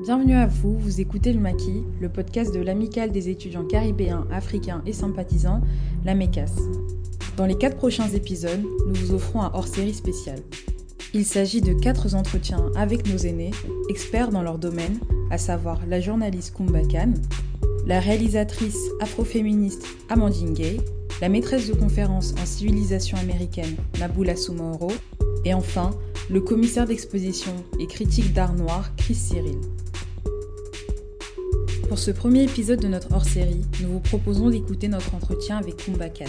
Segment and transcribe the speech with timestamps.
[0.00, 4.80] Bienvenue à vous, vous écoutez le Maquis, le podcast de l'Amicale des étudiants caribéens, africains
[4.86, 5.60] et sympathisants,
[6.04, 6.52] la MECAS.
[7.36, 10.38] Dans les quatre prochains épisodes, nous vous offrons un hors-série spécial.
[11.14, 13.50] Il s'agit de quatre entretiens avec nos aînés,
[13.88, 15.00] experts dans leur domaine,
[15.32, 17.14] à savoir la journaliste Kumba Khan,
[17.84, 20.76] la réalisatrice afroféministe Amandine Gay,
[21.20, 24.92] la maîtresse de conférence en civilisation américaine Naboula Soumaoro,
[25.44, 25.90] et enfin
[26.30, 29.58] le commissaire d'exposition et critique d'art noir Chris Cyril.
[31.88, 36.10] Pour ce premier épisode de notre hors-série, nous vous proposons d'écouter notre entretien avec Kumba
[36.10, 36.26] Khan.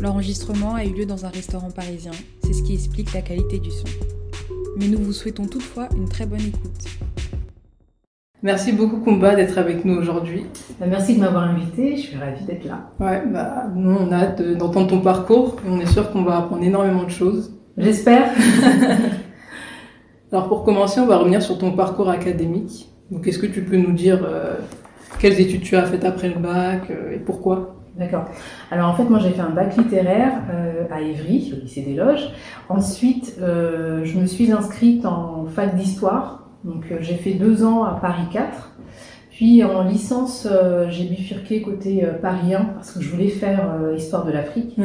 [0.00, 2.10] L'enregistrement a eu lieu dans un restaurant parisien,
[2.42, 3.86] c'est ce qui explique la qualité du son.
[4.76, 6.86] Mais nous vous souhaitons toutefois une très bonne écoute.
[8.42, 10.46] Merci beaucoup Kumba d'être avec nous aujourd'hui.
[10.80, 12.90] Bah, merci de m'avoir invité, je suis ravie d'être là.
[12.98, 16.38] Ouais, bah, nous on a hâte d'entendre ton parcours et on est sûr qu'on va
[16.38, 17.52] apprendre énormément de choses.
[17.78, 18.34] J'espère.
[20.32, 22.88] Alors pour commencer, on va revenir sur ton parcours académique.
[23.12, 24.54] Donc est-ce que tu peux nous dire euh,
[25.18, 27.76] quelles études tu as faites après le bac euh, et pourquoi?
[27.96, 28.24] D'accord.
[28.70, 31.94] Alors en fait, moi j'ai fait un bac littéraire euh, à Évry, au lycée des
[31.94, 32.30] Loges.
[32.68, 36.48] Ensuite, euh, je me suis inscrite en fac d'histoire.
[36.64, 38.70] Donc euh, j'ai fait deux ans à Paris 4.
[39.30, 43.72] Puis en licence, euh, j'ai bifurqué côté euh, Paris 1 parce que je voulais faire
[43.72, 44.76] euh, histoire de l'Afrique.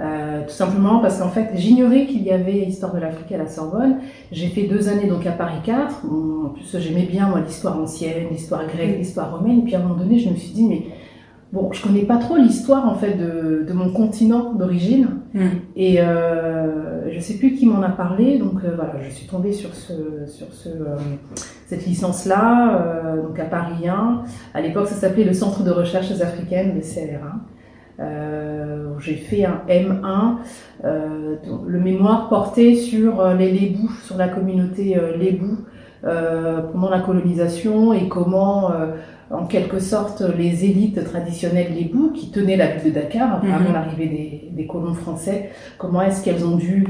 [0.00, 3.46] Euh, tout simplement parce qu'en fait, j'ignorais qu'il y avait Histoire de l'Afrique à la
[3.46, 3.98] Sorbonne.
[4.32, 6.04] J'ai fait deux années donc à Paris 4.
[6.06, 9.64] En plus, j'aimais bien moi l'histoire ancienne, l'histoire grecque, l'histoire romaine.
[9.64, 10.82] Puis à un moment donné, je me suis dit, mais
[11.52, 15.08] bon, je connais pas trop l'histoire en fait de, mon continent d'origine.
[15.32, 15.46] Hmm.
[15.76, 18.38] Et euh, je sais plus qui m'en a parlé.
[18.38, 20.96] Donc euh, voilà, je suis tombée sur, ce, sur ce, euh,
[21.66, 24.22] cette licence-là, donc à Paris 1.
[24.52, 27.53] À l'époque, ça s'appelait le Centre de recherches africaines, le CLR1
[27.98, 30.36] j'ai fait un M1.
[30.84, 35.58] Euh, le mémoire portait sur euh, les Lébous, sur la communauté euh, Lébou
[36.04, 38.92] euh, pendant la colonisation et comment, euh,
[39.30, 43.52] en quelque sorte, les élites traditionnelles Lébou, qui tenaient la ville de Dakar Mhm.
[43.52, 46.84] avant l'arrivée des, des colons français, comment est-ce qu'elles ont dû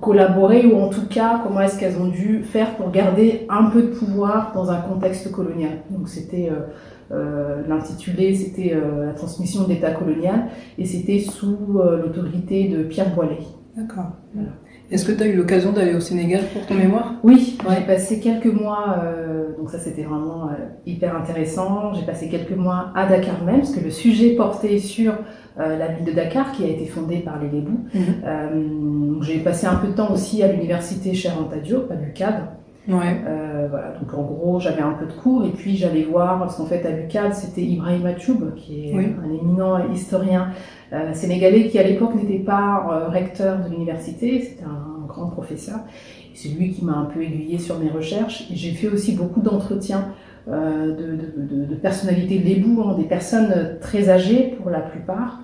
[0.00, 3.82] collaborer ou en tout cas comment est-ce qu'elles ont dû faire pour garder un peu
[3.82, 5.72] de pouvoir dans un contexte colonial.
[5.90, 6.60] Donc c'était euh, euh,
[7.68, 10.46] l'intitulé, c'était euh, la transmission de l'État colonial
[10.78, 13.38] et c'était sous euh, l'autorité de Pierre Boilet.
[13.76, 14.12] D'accord.
[14.34, 14.50] Voilà.
[14.90, 17.14] Est-ce que tu as eu l'occasion d'aller au Sénégal pour ton mémoire?
[17.24, 17.76] Oui, Ouais.
[17.78, 20.52] j'ai passé quelques mois, euh, donc ça c'était vraiment euh,
[20.84, 21.94] hyper intéressant.
[21.94, 25.14] J'ai passé quelques mois à Dakar même, parce que le sujet portait sur
[25.58, 27.80] euh, la ville de Dakar qui a été fondée par les Lébous.
[28.26, 32.34] Euh, j'ai passé un peu de temps aussi à l'université Cheikh Anta Diop, à l'UCAD.
[32.88, 33.20] Ouais.
[33.26, 36.56] Euh, voilà, donc en gros, j'avais un peu de cours et puis j'allais voir, parce
[36.56, 39.06] qu'en fait à l'UCAD, c'était Ibrahim Achoub, qui est Oui.
[39.22, 40.48] un éminent historien
[40.92, 45.80] euh, sénégalais qui à l'époque n'était pas euh, recteur de l'université, c'était un, grand professeur.
[46.32, 48.50] C'est lui qui m'a un peu aiguillé sur mes recherches.
[48.50, 50.06] Et j'ai fait aussi beaucoup d'entretiens
[50.46, 50.52] de,
[50.92, 55.40] de, de, de personnalités lébou, hein, des personnes très âgées pour la plupart.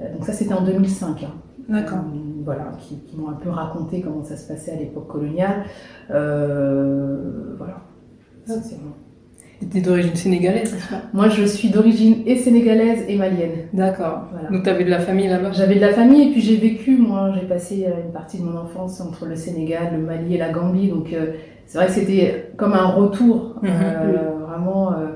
[0.00, 1.22] Euh, donc ça, c'était en 2005.
[1.22, 1.28] hein.
[1.68, 1.98] D'accord.
[1.98, 5.64] Euh, voilà, qui, qui m'ont un peu raconté comment ça se passait à l'époque coloniale.
[6.10, 7.76] Euh, voilà.
[9.70, 13.68] t'es d'origine sénégalaise, c'est ça Moi, je suis d'origine et sénégalaise et malienne.
[13.72, 14.24] D'accord.
[14.32, 14.50] Voilà.
[14.50, 15.52] Donc t'avais de la famille là-bas?
[15.52, 18.58] J'avais de la famille et puis j'ai vécu, moi, j'ai passé une partie de mon
[18.58, 20.88] enfance entre le Sénégal, le Mali et la Gambie.
[20.88, 21.32] Donc euh,
[21.66, 23.70] c'est vrai que c'était comme un retour, Mhm.
[24.46, 25.06] vraiment euh,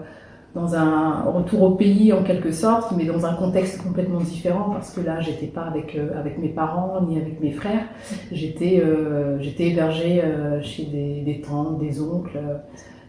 [0.55, 4.91] dans un retour au pays en quelque sorte, mais dans un contexte complètement différent parce
[4.91, 7.85] que là, j'étais pas avec euh, avec mes parents ni avec mes frères.
[8.33, 12.39] J'étais euh, j'étais hébergée euh, chez des, des tantes, des oncles.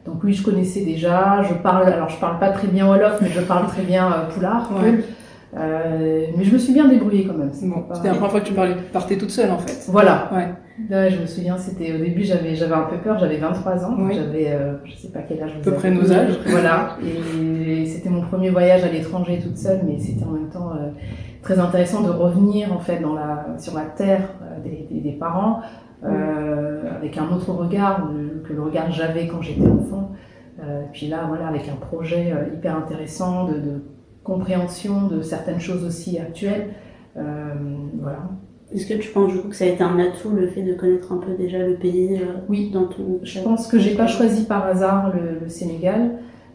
[0.05, 1.41] Donc oui, je connaissais déjà.
[1.43, 4.69] Je parle, alors je parle pas très bien wolof, mais je parle très bien poulard.
[4.81, 4.99] Ouais.
[5.55, 7.51] Mais je me suis bien débrouillée quand même.
[7.63, 9.89] Bon, c'était la première fois que tu parlais, partais toute seule en fait.
[9.91, 10.29] Voilà.
[10.33, 10.49] Ouais.
[10.89, 13.95] Ouais, je me souviens, c'était au début, j'avais j'avais un peu peur, j'avais 23 ans,
[13.99, 14.13] Oui.
[14.15, 16.39] j'avais euh, je sais pas quel âge vous peu près nos âges.
[16.47, 16.97] Voilà.
[17.03, 20.89] Et c'était mon premier voyage à l'étranger toute seule, mais c'était en même temps euh,
[21.41, 25.11] très intéressant de revenir en fait dans la sur la terre euh, des, des, des
[25.17, 25.61] parents
[26.03, 28.09] euh, avec un autre regard
[28.47, 30.11] que le regard que j'avais quand j'étais enfant.
[30.91, 33.83] Puis là, voilà, avec un projet hyper intéressant de, de
[34.23, 36.69] compréhension de certaines choses aussi actuelles.
[37.15, 38.19] Voilà.
[38.73, 40.73] Est-ce que tu penses du coup que ça a été un atout le fait de
[40.73, 42.69] connaître un peu déjà le pays euh, Oui.
[42.71, 46.11] dans ton Je pense que j'ai pas choisi par hasard le, le Sénégal.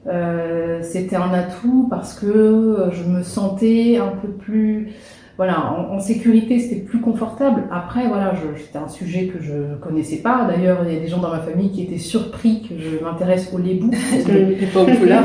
[0.06, 4.90] Euh, C'était un atout parce que je me sentais un peu plus,
[5.36, 7.64] voilà, en, en sécurité, c'était plus confortable.
[7.72, 10.46] Après, voilà, c'était un sujet que je connaissais pas.
[10.48, 13.52] D'ailleurs, il y a des gens dans ma famille qui étaient surpris que je m'intéresse
[13.52, 13.90] aux lébous.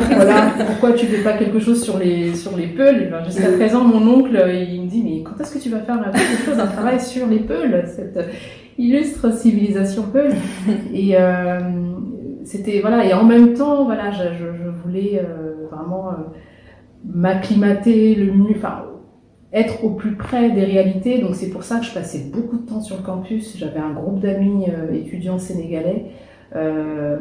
[0.15, 3.83] Voilà, pourquoi tu fais pas quelque chose sur les sur les peuls Ben, Jusqu'à présent,
[3.83, 4.35] mon oncle,
[4.69, 7.27] il me dit mais quand est-ce que tu vas faire quelque chose, un travail sur
[7.27, 8.19] les peuls, cette
[8.79, 10.31] illustre civilisation peul
[10.93, 11.59] Et euh,
[12.45, 16.13] c'était voilà et en même temps voilà je, je, je voulais euh, vraiment euh,
[17.05, 18.85] m'acclimater le mieux enfin
[19.51, 21.19] être au plus près des réalités.
[21.19, 23.57] Donc c'est pour ça que je passais beaucoup de temps sur le campus.
[23.57, 26.05] J'avais un groupe d'amis euh, étudiants sénégalais.
[26.55, 27.17] Euh,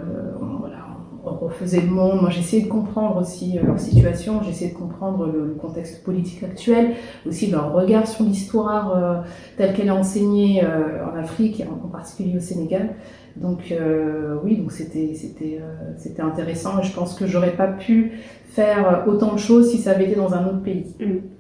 [0.61, 0.85] voilà
[1.25, 2.21] on refaisait le monde.
[2.23, 4.43] Moi j'essayais de comprendre aussi euh, leur situation.
[4.43, 6.95] J'essayais de comprendre le, contexte politique actuel
[7.27, 9.21] aussi leur regard sur l'histoire euh,
[9.57, 12.95] telle qu'elle est enseignée en Afrique et en, particulier au Sénégal.
[13.37, 13.75] Donc
[14.45, 15.61] oui, donc c'était c'était
[15.97, 16.83] c'était intéressant.
[16.83, 18.19] Je pense que j'aurais pas pu
[18.51, 21.38] faire autant de choses si ça avait été dans un autre pays, Mm.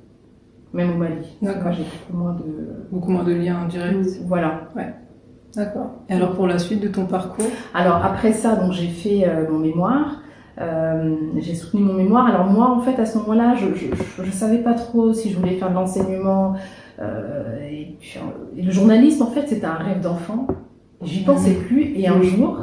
[0.72, 1.36] Même au Mali.
[1.42, 1.72] D'accord.
[1.72, 2.44] J'ai beaucoup moins de
[2.90, 4.20] Beaucoup moins de liens directs.
[4.26, 4.68] voilà.
[5.56, 5.90] D'accord.
[6.08, 7.46] Et alors pour la suite de ton parcours?
[7.74, 10.20] Alors après ça, donc j'ai fait euh, mon mémoire.
[10.60, 12.26] Euh, j'ai soutenu mon mémoire.
[12.26, 15.30] Alors moi, en fait, à ce moment-là, je, je, je, je savais pas trop si
[15.30, 16.54] je voulais faire de l'enseignement.
[17.00, 18.18] Euh, et, puis,
[18.56, 20.46] et le journalisme, en fait, c'était un rêve d'enfant.
[21.02, 21.92] J'y pensais plus.
[21.96, 22.58] Et un jour,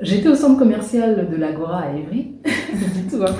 [0.00, 2.34] j'étais au centre commercial de l'Agora à Évry.
[2.44, 3.34] du tout, hein.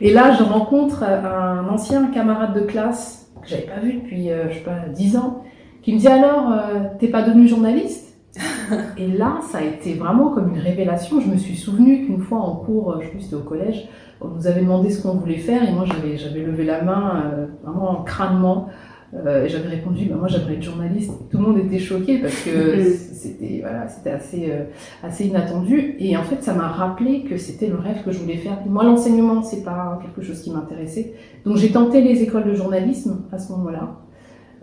[0.00, 4.48] Et là, je rencontre un ancien camarade de classe que j'avais pas vu depuis, euh,
[4.50, 5.42] je sais pas, 10 ans,
[5.82, 8.16] qui me dit alors, euh, t'es pas devenu journaliste?
[8.96, 11.20] Et là, ça a été vraiment comme une révélation.
[11.20, 13.88] Je me suis souvenu qu'une fois en cours, je sais plus c'était au collège,
[14.20, 17.46] on nous avait demandé ce qu'on voulait faire et moi j'avais levé la main euh,
[17.62, 18.68] vraiment crânement
[19.14, 21.12] euh, et j'avais répondu bah, moi j'aimerais être journaliste.
[21.30, 24.64] Tout le monde était choqué parce que c'était voilà c'était assez euh,
[25.02, 28.36] assez inattendu et en fait ça m'a rappelé que c'était le rêve que je voulais
[28.38, 28.58] faire.
[28.66, 31.14] Moi l'enseignement c'est pas quelque chose qui m'intéressait
[31.46, 33.98] donc j'ai tenté les écoles de journalisme à ce moment-là.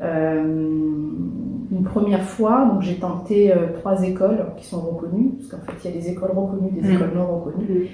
[0.01, 5.77] Euh, une première fois, donc j'ai tenté trois écoles qui sont reconnues, parce qu'en fait
[5.88, 6.95] il y a des écoles reconnues, des Mhm.
[6.95, 7.68] écoles non reconnues.
[7.69, 7.86] Mhm.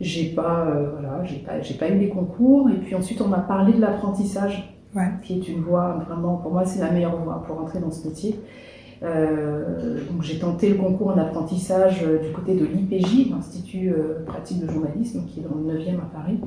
[0.00, 2.68] J'ai pas, euh, voilà, j'ai pas, j'ai pas eu les concours.
[2.70, 4.77] Et puis ensuite on m'a parlé de l'apprentissage,
[5.22, 8.06] Qui est une voie vraiment, pour moi c'est la meilleure voie pour entrer dans ce
[8.06, 8.38] métier.
[9.02, 14.24] Euh, donc j'ai tenté le concours en apprentissage euh, du côté de l'IPJ, l'Institut euh,
[14.26, 16.38] pratique de journalisme, qui est dans le 9e à Paris.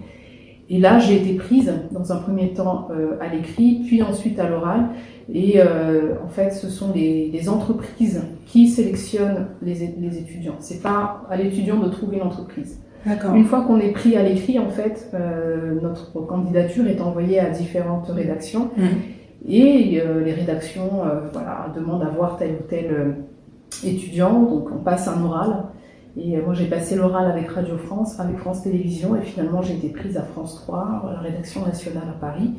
[0.70, 2.88] Et là, j'ai été prise dans un premier temps
[3.20, 4.92] à l'écrit, puis ensuite à l'oral.
[5.28, 10.56] Et en fait, ce sont les, entreprises qui sélectionnent les, les étudiants.
[10.60, 12.80] C'est pas à l'étudiant de trouver une entreprise.
[12.80, 12.91] D'accord.
[13.06, 17.50] Une fois qu'on est pris à l'écrit, en fait, euh, notre candidature est envoyée à
[17.50, 18.70] différentes rédactions.
[18.78, 18.88] Mhm.
[19.48, 23.16] Et euh, les rédactions euh, voilà, demandent à voir tel ou tel
[23.84, 24.44] étudiant.
[24.44, 25.64] Donc on passe un oral.
[26.18, 29.16] Et moi j'ai passé l'oral avec Radio France, avec France Télévisions.
[29.16, 32.52] Et finalement j'ai été prise à France 3, à la rédaction nationale à Paris,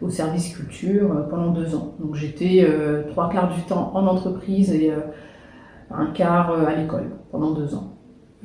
[0.00, 1.94] au service culture pendant deux ans.
[1.98, 2.68] Donc j'étais
[3.08, 4.92] trois quarts du temps en entreprise et
[5.90, 7.87] un quart à l'école pendant deux ans.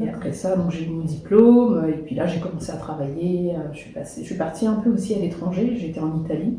[0.02, 3.54] Et après ça, donc j'ai eu mon diplôme, et puis là j'ai commencé à travailler.
[3.56, 6.58] euh, Je suis, passée, je suis partie un peu aussi à l'étranger, j'étais en Italie.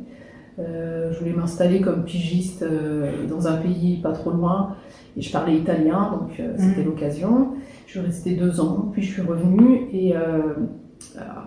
[0.60, 4.76] Euh, je voulais m'installer comme pigiste euh, dans un pays pas trop loin,
[5.16, 7.54] et je parlais italien, donc euh, c'était l'occasion.
[7.86, 10.14] Je suis restée deux ans, puis je suis revenue, et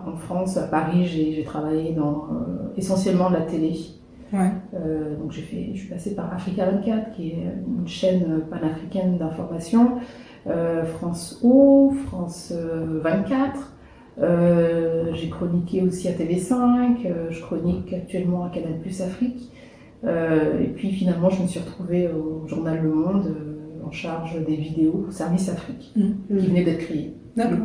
[0.05, 2.27] en France, à Paris, j'ai travaillé dans
[2.77, 3.73] essentiellement de la télé.
[4.33, 4.51] Ouais.
[4.73, 9.17] Euh, donc j'ai fait, je suis passée par Africa 24, qui est une chaîne panafricaine
[9.17, 9.99] d'information,
[10.95, 13.73] France O, France euh, 24.
[14.19, 19.51] Euh, j'ai chroniqué aussi à TV5, euh, je chronique actuellement à Canal Plus Afrique.
[20.03, 24.43] Euh, et puis finalement, je me suis retrouvée au journal Le Monde euh, en charge
[24.45, 26.15] des vidéos au service Afrique, Mhm.
[26.39, 27.13] qui venait d'être créé.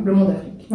[0.05, 0.67] Le Monde Afrique.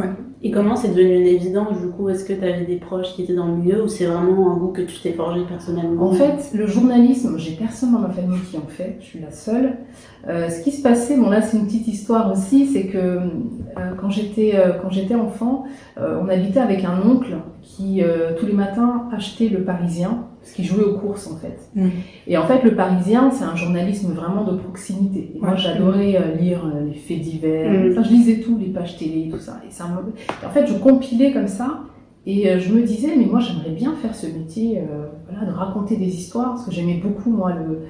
[0.43, 3.23] Et comment c'est devenu une évidence du coup Est-ce que tu avais des proches qui
[3.25, 6.12] étaient dans le milieu ou c'est vraiment un goût que tu t'es forgé personnellement En
[6.12, 9.78] fait, le journalisme, j'ai personne dans ma famille qui en fait, je suis la seule.
[10.28, 13.21] Euh, ce qui se passait, bon là c'est une petite histoire aussi, c'est que euh,
[14.00, 15.64] quand j'étais euh, quand j'étais enfant,
[15.99, 20.52] euh, on habitait avec un oncle qui euh, tous les matins achetait le Parisien, parce
[20.52, 21.59] qu'il jouait aux courses en fait.
[21.76, 21.90] Mhm.
[22.26, 25.33] Et en fait, le Parisien, c'est un journalisme vraiment de proximité.
[25.37, 25.57] Et moi, Ouais.
[25.57, 27.71] j'adorais euh, lire euh, les faits divers.
[27.71, 27.92] Mhm.
[27.92, 29.61] Enfin, je lisais tout, les pages télé, tout ça.
[29.66, 31.80] Et ça me- et en fait, je compilais comme ça.
[32.26, 35.52] Et euh, je me disais, mais moi, j'aimerais bien faire ce métier, euh, voilà, de
[35.56, 37.80] raconter des histoires, parce que j'aimais beaucoup, moi, le,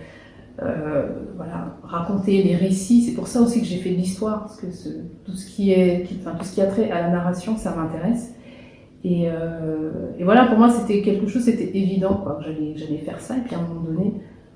[0.62, 3.02] euh, voilà, raconter les récits.
[3.02, 4.88] C'est pour ça aussi que j'ai fait de l'histoire, parce que ce-
[5.24, 7.74] tout ce qui est, qui- enfin, tout ce qui a trait à la narration, ça
[7.74, 8.34] m'intéresse.
[9.04, 13.20] Et, euh, et voilà, pour moi, c'était quelque chose, c'était évident, quoi, que j'allais, faire
[13.20, 13.36] ça.
[13.38, 14.12] Et puis à un moment donné,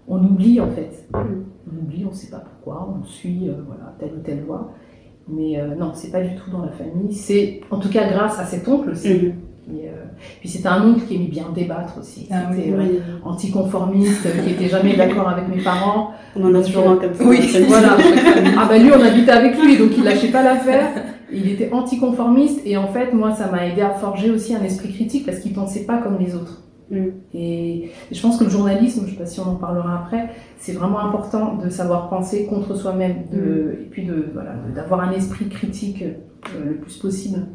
[0.08, 1.06] on oublie en fait.
[1.12, 1.44] Mm.
[1.72, 4.72] On oublie, on ne sait pas pourquoi, on suit voilà, telle ou telle voie.
[5.32, 7.14] Mais euh, non, c'est pas du tout dans la famille.
[7.14, 9.08] C'est en tout cas grâce à cet oncle aussi.
[9.08, 9.32] Mhm.
[9.64, 9.92] Qui, euh,
[10.40, 12.98] puis c'était un oncle qui aimait bien débattre aussi, qui Ah oui, était euh, Oui.
[13.24, 16.10] anticonformiste, qui était jamais d'accord avec mes parents.
[16.36, 17.24] On en a toujours un comme ça.
[17.24, 17.38] Oui.
[17.68, 17.96] Voilà.
[18.58, 20.88] Ah bah lui, on habitait avec lui, donc il lâchait pas l'affaire.
[21.32, 24.92] Il était anticonformiste et en fait, moi, ça m'a aidé à forger aussi un esprit
[24.92, 26.60] critique parce qu'il pensait pas comme les autres.
[26.90, 27.06] Mm.
[27.34, 30.72] Et je pense que le journalisme, je sais pas si on en parlera après, c'est
[30.72, 35.48] vraiment important de savoir penser contre soi-même, de, et puis de voilà, d'avoir un esprit
[35.48, 36.04] critique
[36.64, 37.46] le plus possible.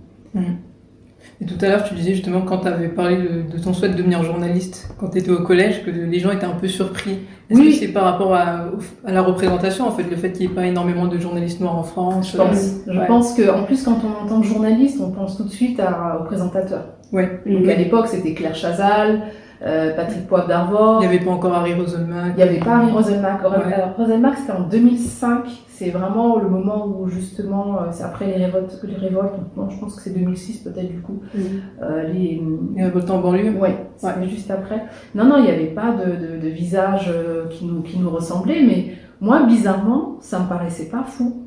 [1.41, 3.89] Et tout à l'heure, tu disais justement quand tu avais parlé de, de, ton souhait
[3.89, 7.19] de devenir journaliste quand tu étais au collège, que les gens étaient un peu surpris.
[7.49, 7.69] Est-ce Oui.
[7.71, 8.65] que c'est par rapport à,
[9.05, 11.77] à, la représentation, en fait, le fait qu'il n'y ait pas énormément de journalistes noirs
[11.77, 13.07] en France Je pense, je Ouais.
[13.07, 16.25] pense que, en plus, quand on entend journaliste, on pense tout de suite à, au
[16.25, 16.85] présentateur.
[17.13, 17.39] Ouais.
[17.45, 19.21] Donc à l'époque, c'était Claire Chazal,
[19.65, 21.01] euh, Patrick Poivre d'Arvor.
[21.01, 22.33] Il n'y avait pas encore Harry Roselmack.
[22.33, 23.43] Il n'y avait pas Harry Roselmack.
[23.43, 23.73] Ouais.
[23.73, 25.45] Alors, Roselmack, c'était en 2005.
[25.69, 28.79] C'est vraiment le moment où, justement, euh, c'est après les révoltes.
[28.83, 31.21] Les révoltes non, je pense que c'est 2006 peut-être, du coup.
[31.35, 31.41] Mhm.
[31.81, 32.41] Euh, les,
[32.75, 33.51] Il y a votre en banlieue.
[33.59, 34.83] Ouais, c'était juste après.
[35.15, 37.11] Non, non, il n'y avait pas de, de, de visage
[37.51, 41.43] qui nous, qui nous ressemblait, mais moi, bizarrement, ça me paraissait pas fou.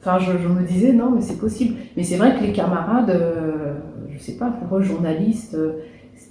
[0.00, 1.74] Enfin, je, je me disais, non, mais c'est possible.
[1.96, 3.74] Mais c'est vrai que les camarades, euh,
[4.10, 5.56] je sais pas, pour eux, journalistes,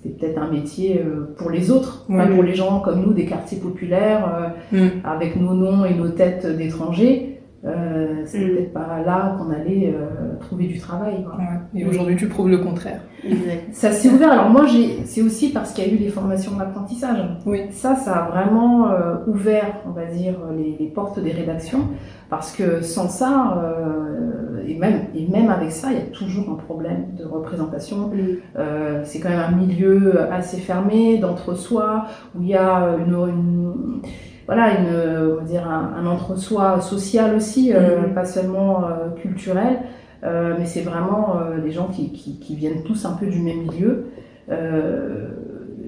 [0.07, 3.25] c'était peut-être un métier euh, pour les autres, pas pour les gens comme nous, des
[3.25, 4.87] quartiers populaires, euh, Mm.
[5.03, 7.33] avec nos noms et nos têtes d'étrangers.
[7.65, 8.49] Euh, c'est Mm.
[8.49, 11.23] peut-être pas là qu'on allait euh, trouver du travail.
[11.23, 11.35] quoi.
[11.37, 11.81] Ouais.
[11.81, 12.99] Et aujourd'hui, tu prouves le contraire.
[13.25, 13.63] Exact.
[13.71, 14.31] Ça s'est ouvert.
[14.31, 17.17] Alors moi, j'ai, c'est aussi parce qu'il y a eu les formations d'apprentissage.
[17.45, 17.61] Oui.
[17.71, 21.81] Ça, ça a vraiment euh, ouvert, on va dire, les, les portes des rédactions.
[22.29, 26.49] Parce que sans ça, euh, et, même, et même avec ça, il y a toujours
[26.51, 28.11] un problème de représentation.
[28.57, 32.05] Euh, c'est quand même un milieu assez fermé, d'entre-soi,
[32.35, 34.01] où il y a une, une-
[34.45, 39.79] voilà, une, on va dire un, un entre-soi social aussi, euh, pas seulement euh, culturel.
[40.23, 43.61] Euh, mais c'est vraiment des gens qui, qui, qui viennent tous un peu du même
[43.69, 44.05] milieu.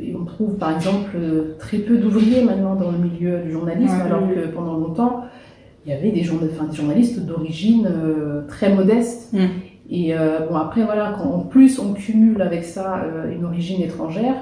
[0.02, 1.18] Et on trouve par exemple
[1.58, 5.24] très peu d'ouvriers maintenant dans le milieu du journalisme, alors que pendant longtemps,
[5.86, 9.34] il y avait des, journa- enfin, des journalistes d'origine euh, très modeste.
[9.34, 9.46] Mm.
[9.92, 13.82] Et euh, bon, après, voilà, quand en plus on cumule avec ça euh, une origine
[13.82, 14.36] étrangère,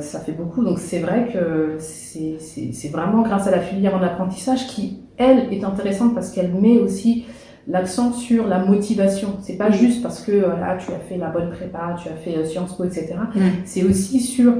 [0.00, 0.64] ça fait beaucoup.
[0.64, 5.62] Donc c'est vrai que c'est vraiment grâce à la filière en apprentissage qui, elle, est
[5.62, 7.26] intéressante parce qu'elle met aussi
[7.68, 9.28] l'accent sur la motivation.
[9.42, 9.74] C'est pas Mm.
[9.74, 12.84] juste parce que voilà, tu as fait la bonne prépa, tu as fait Sciences Po,
[12.84, 13.14] etc.
[13.34, 13.40] Mm.
[13.66, 14.54] C'est aussi sur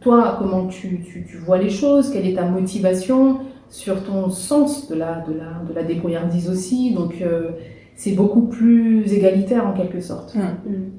[0.00, 4.88] toi, comment tu, tu, tu vois les choses, quelle est ta motivation, sur ton sens
[4.88, 6.92] de la, de la, de la débrouillardise aussi.
[6.92, 7.50] Donc euh,
[7.94, 10.34] c'est beaucoup plus égalitaire en quelque sorte.
[10.34, 10.90] Mhm.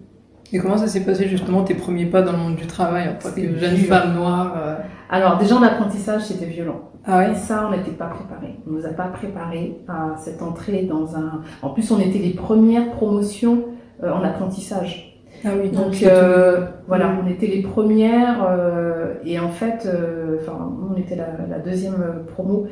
[0.53, 3.13] Et comment ça s'est passé justement tes premiers pas dans le monde du travail en
[3.13, 3.85] tant que jeune dur.
[3.87, 4.75] femme noire euh,
[5.09, 6.89] Alors déjà en apprentissage, c'était violent.
[7.05, 8.59] Ah Et ça, on n'était pas préparé.
[8.67, 11.41] On nous a pas préparé à cette entrée dans un.
[11.61, 13.65] En plus, on était les premières promotions
[14.03, 15.10] euh, en apprentissage.
[15.43, 17.17] Ah oui, Donc euh, voilà, Mm.
[17.23, 21.95] on était les premières euh, et en fait, euh, enfin, on était la, la deuxième
[22.33, 22.67] promo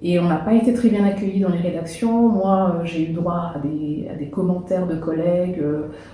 [0.00, 2.28] et on n'a pas été très bien accueillis dans les rédactions.
[2.28, 5.60] Moi, j'ai eu droit à des, à des commentaires de collègues.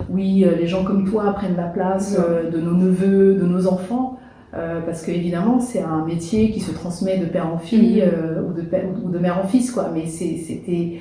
[0.09, 4.19] oui, les gens comme toi prennent la place euh, de nos neveux, de nos enfants.
[4.57, 8.41] Euh, parce que évidemment c'est un métier qui se transmet de père en fille euh,
[8.41, 10.93] ou, de père, ou de mère en fils quoi mais c'était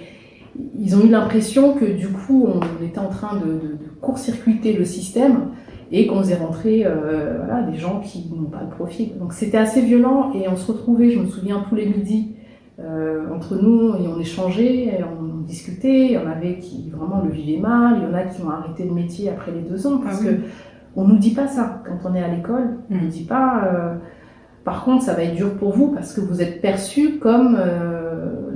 [0.78, 4.72] ils ont eu l'impression que du coup on était en train de, de- de court-circuiter
[4.74, 5.48] le système
[5.92, 9.18] et qu'on faisait rentrer euh, voilà, des gens qui n'ont pas le profil.
[9.18, 12.32] Donc c'était assez violent et on se retrouvait, je me souviens, tous les midis
[12.80, 16.06] euh, entre nous et on échangeait, et on discutait.
[16.06, 18.50] Il y en avait qui vraiment le vivaient mal, il y en a qui ont
[18.50, 20.36] arrêté le métier après les deux ans parce Ah oui.
[20.36, 20.40] que
[20.96, 22.78] on nous dit pas ça quand on est à l'école.
[22.90, 23.00] On Mm.
[23.02, 23.64] nous dit pas.
[23.66, 23.94] euh,
[24.64, 27.58] par contre, ça va être dur pour vous parce que vous êtes perçu comme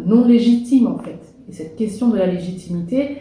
[0.07, 1.18] non légitime en fait.
[1.49, 3.19] Et cette question de la légitimité,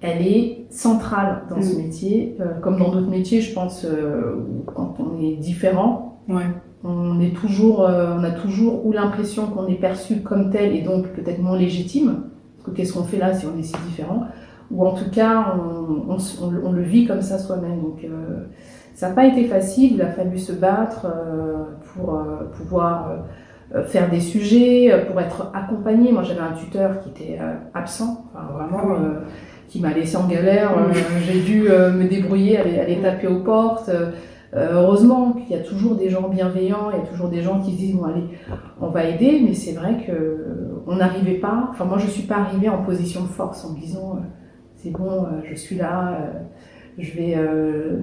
[0.00, 1.78] elle est centrale dans ce Mm.
[1.82, 6.44] métier, euh, comme dans d'autres métiers, je pense, euh, quand on est différent, Ouais.
[6.84, 10.82] on est toujours, euh, on a toujours ou l'impression qu'on est perçu comme tel et
[10.82, 12.22] donc peut-être moins légitime.
[12.56, 14.22] Parce que qu'est-ce qu'on fait là si on est si différent
[14.70, 17.80] Ou en tout cas, on, on s- on le- on le vit comme ça soi-même.
[17.80, 18.44] Donc euh,
[18.94, 19.94] ça n'a pas été facile.
[19.94, 21.06] Il a fallu se battre
[21.94, 22.16] pour
[22.56, 23.10] pouvoir
[23.86, 26.12] faire des sujets, euh, pour être accompagné.
[26.12, 28.94] Moi, j'avais un tuteur qui était euh, absent, enfin, vraiment.
[28.94, 29.20] Euh,
[29.70, 30.76] qui m'a laissé en galère.
[30.76, 30.92] Euh,
[31.24, 33.88] J'ai dû euh, me débrouiller, aller, aller taper aux portes.
[33.88, 34.10] Euh,
[34.52, 37.72] heureusement qu'il y a toujours des gens bienveillants, il y a toujours des gens qui
[37.72, 38.24] se disent bon allez,
[38.80, 41.68] on va aider, mais c'est vrai que euh, on n'arrivait pas.
[41.70, 44.26] Enfin moi je suis pas arrivée en position de force en me disant euh,
[44.74, 46.40] c'est bon, euh, je suis là, euh,
[46.98, 48.00] je vais euh,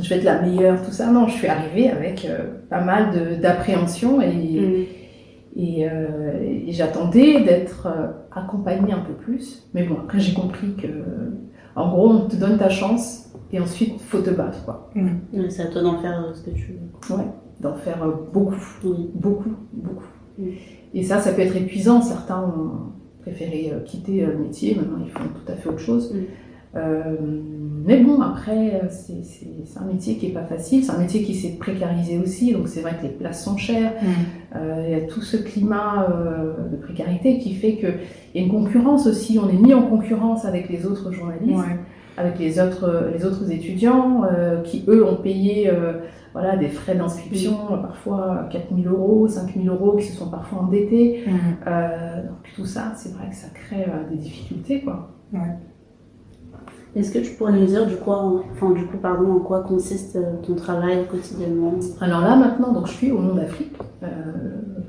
[0.00, 1.10] je vais être la meilleure, tout ça.
[1.10, 4.88] Non, je suis arrivée avec euh, pas mal d'appréhension et,
[5.56, 9.68] et, euh, et j'attendais d'être euh, accompagnée un peu plus.
[9.74, 10.86] Mais bon, après j'ai compris que,
[11.76, 14.90] en gros, on te donne ta chance et ensuite faut te battre, quoi.
[14.94, 17.16] Ouais, C'est à toi d'en faire ce que tu veux.
[17.60, 17.98] D'en faire
[18.32, 19.10] beaucoup, Oui.
[19.14, 20.04] beaucoup, beaucoup.
[20.38, 20.44] Mm.
[20.94, 22.00] Et ça, ça peut être épuisant.
[22.00, 26.14] Certains ont préféré quitter le métier, maintenant ils font tout à fait autre chose.
[26.74, 26.78] Mm.
[26.78, 27.14] Euh,
[27.86, 31.56] mais bon, après, c'est un métier qui est pas facile, c'est un métier qui s'est
[31.58, 33.92] précarisé aussi, donc c'est vrai que les places sont chères.
[34.54, 37.94] Euh, il y a tout ce climat euh, de précarité qui fait qu'il
[38.34, 39.38] y a une concurrence aussi.
[39.42, 41.76] On est mis en concurrence avec les autres journalistes, Ouais.
[42.16, 44.22] avec les autres, les autres étudiants
[44.64, 45.70] qui, eux, ont payé
[46.32, 50.60] voilà, des frais d'inscription, parfois 4 000 euros, 5 000 euros, qui se sont parfois
[50.60, 51.24] endettés.
[51.66, 54.82] Euh, donc tout ça, c'est vrai que ça crée des difficultés.
[54.82, 55.08] Quoi.
[56.96, 60.16] Est-ce que tu pourrais nous dire du quoi, enfin du coup pardon, en quoi consiste
[60.16, 61.74] euh, ton travail quotidiennement?
[62.00, 64.06] Alors là, maintenant, donc, je suis au Monde Afrique, euh,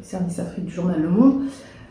[0.02, 1.42] service Afrique du journal Le Monde.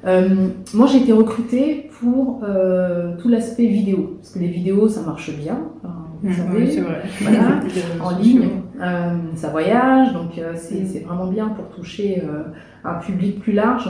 [0.07, 5.03] Euh, moi, j'ai été recrutée pour euh, tout l'aspect vidéo, parce que les vidéos, ça
[5.03, 5.59] marche bien.
[5.79, 7.03] Enfin, vous savez, Oui, c'est vrai.
[7.21, 7.61] Voilà,
[8.05, 8.49] en ligne,
[8.81, 12.45] euh, ça voyage, donc euh, c'est c'est vraiment bien pour toucher euh,
[12.85, 13.89] un public plus large.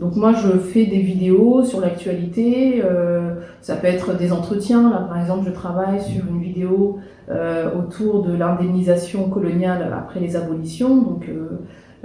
[0.00, 2.82] Donc moi, je fais des vidéos sur l'actualité.
[2.84, 4.88] euh, ça peut être des entretiens.
[4.90, 6.98] Là, par exemple, je travaille sur une vidéo
[7.30, 10.96] euh, autour de l'indemnisation coloniale après les abolitions.
[11.02, 11.48] Donc euh,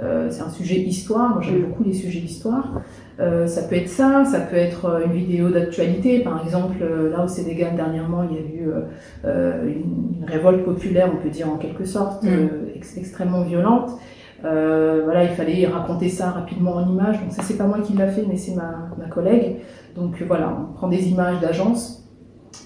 [0.02, 1.30] euh, c'est un sujet histoire.
[1.30, 1.64] Moi, j'aime Mm.
[1.68, 2.82] beaucoup les sujets d'histoire.
[3.18, 6.20] Euh, ça peut être ça, ça peut être euh, une vidéo d'actualité.
[6.20, 6.76] Par exemple,
[7.10, 8.68] là au Sénégal dernièrement, il y a eu
[9.24, 12.48] une, une révolte populaire, on peut dire en quelque sorte, Mm.
[12.76, 13.90] ex- extrêmement violente.
[14.46, 17.20] Euh, voilà, il fallait raconter ça rapidement en images.
[17.20, 19.56] Donc ça, c'est pas moi qui l'a fait, mais c'est ma, ma collègue.
[19.94, 22.08] Donc euh, voilà, on prend des images d'agence,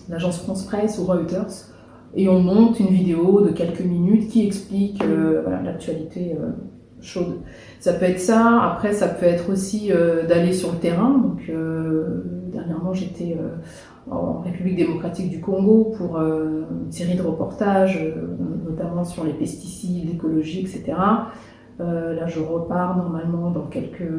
[0.09, 1.69] l'agence France Presse ou Reuters,
[2.15, 6.37] et on monte une vidéo de quelques minutes qui explique euh, l'actualité
[7.01, 7.39] chaude.
[7.79, 8.61] Ça peut être ça.
[8.63, 9.91] Après, ça peut être aussi
[10.29, 11.17] d'aller sur le terrain.
[11.17, 11.51] Donc
[12.53, 13.39] dernièrement, j'étais
[14.11, 18.05] en République démocratique du Congo pour une série de reportages,
[18.69, 20.93] notamment sur les pesticides, l'écologie, etc.
[21.81, 24.13] Euh, là, je repars normalement dans quelques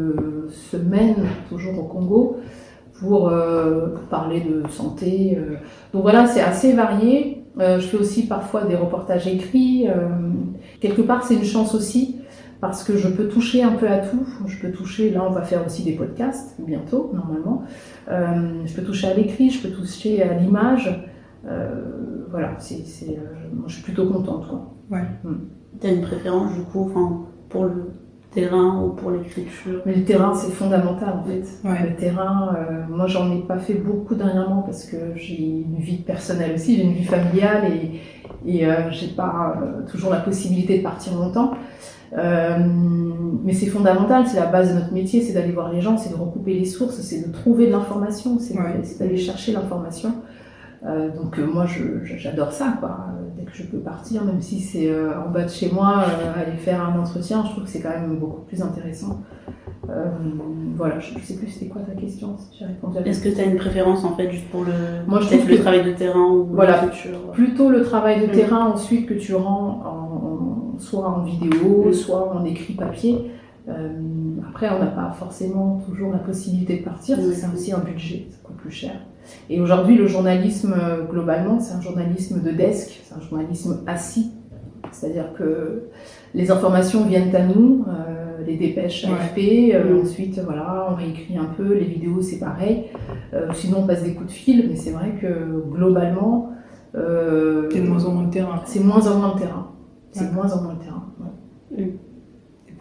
[0.49, 2.37] semaines, toujours au Congo,
[2.99, 5.37] pour, euh, pour parler de santé.
[5.37, 5.55] euh.
[5.93, 7.43] Donc voilà, c'est assez varié.
[7.59, 9.87] Euh, je fais aussi parfois des reportages écrits.
[9.89, 10.09] euh.
[10.79, 12.17] quelque part, c'est une chance aussi
[12.61, 14.25] parce que je peux toucher un peu à tout.
[14.47, 17.63] Je peux toucher, là, on va faire aussi des podcasts bientôt, normalement.
[18.09, 21.03] Euh, je peux toucher à l'écrit, je peux toucher à l'image.
[21.47, 24.47] Euh, voilà, c'est, euh, moi, je suis plutôt contente.
[24.47, 24.73] Quoi.
[25.79, 27.91] T'as une préférence du coup, enfin pour le
[28.33, 31.43] terrain ou pour l'écriture Mais le terrain, c'est fondamental en fait.
[31.67, 31.89] Ouais.
[31.89, 35.97] Le terrain, euh, moi j'en ai pas fait beaucoup dernièrement parce que j'ai une vie
[35.97, 37.99] personnelle aussi, j'ai une vie familiale et,
[38.49, 41.51] et euh, j'ai pas euh, toujours la possibilité de partir longtemps.
[42.17, 42.57] Euh,
[43.43, 46.09] mais c'est fondamental, c'est la base de notre métier, c'est d'aller voir les gens, c'est
[46.09, 48.81] de recouper les sources, c'est de trouver de l'information, c'est Ouais.
[48.83, 50.13] c'est d'aller chercher l'information.
[50.85, 51.65] Euh, donc euh, moi
[52.05, 52.89] j'adore ça quoi.
[53.09, 56.03] Euh, Dès que je peux partir, même si c'est en bas de chez moi,
[56.35, 59.21] aller faire un entretien, je trouve que c'est quand même beaucoup plus intéressant.
[59.89, 60.05] Euh,
[60.77, 63.23] voilà, je, je sais plus c'était quoi ta question, si j'ai répondu à la Est-ce
[63.23, 64.71] que t'as une préférence en fait juste pour le,
[65.07, 66.83] Moi, je trouve le travail de terrain ou Voilà.
[67.33, 68.35] plutôt le travail de Mm.
[68.35, 71.93] terrain ensuite que tu rends en, en- soit en vidéo, Mm.
[71.93, 73.31] soit en écrit papier.
[73.69, 73.89] Euh,
[74.49, 77.79] après, on n'a pas forcément toujours la possibilité de partir, parce que c'est aussi un
[77.79, 78.93] budget, ça coûte plus cher.
[79.49, 84.31] Et aujourd'hui, le journalisme, euh, globalement, c'est un journalisme de desk, c'est un journalisme assis.
[84.91, 85.83] C'est-à-dire que
[86.33, 89.11] les informations viennent à nous, euh, les dépêches Ouais.
[89.13, 90.01] AFP, euh, Mm.
[90.01, 92.85] ensuite, voilà, on réécrit un peu, les vidéos, c'est pareil.
[93.33, 96.49] Euh, sinon, on passe des coups de fil, mais c'est vrai que globalement,
[96.93, 98.61] T'es de moins en moins de terrain.
[98.65, 99.67] c'est moins en moins le terrain.
[100.11, 100.29] C'est Ouais.
[100.29, 100.80] de moins en moins le terrain.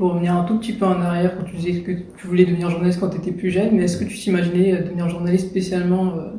[0.01, 2.71] Pour revenir un tout petit peu en arrière, quand tu disais que tu voulais devenir
[2.71, 6.15] journaliste quand tu étais plus jeune, mais est-ce que tu t'imaginais euh, devenir journaliste spécialement
[6.17, 6.31] euh,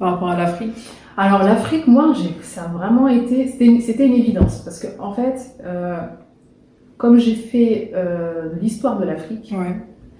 [0.00, 0.72] par rapport à l'Afrique?
[1.16, 3.66] Alors l'Afrique, moi, ça a vraiment été, c'était
[4.06, 5.98] une, évidence parce que en fait, euh,
[6.96, 9.76] comme j'ai fait euh, l'histoire de l'Afrique, Ouais.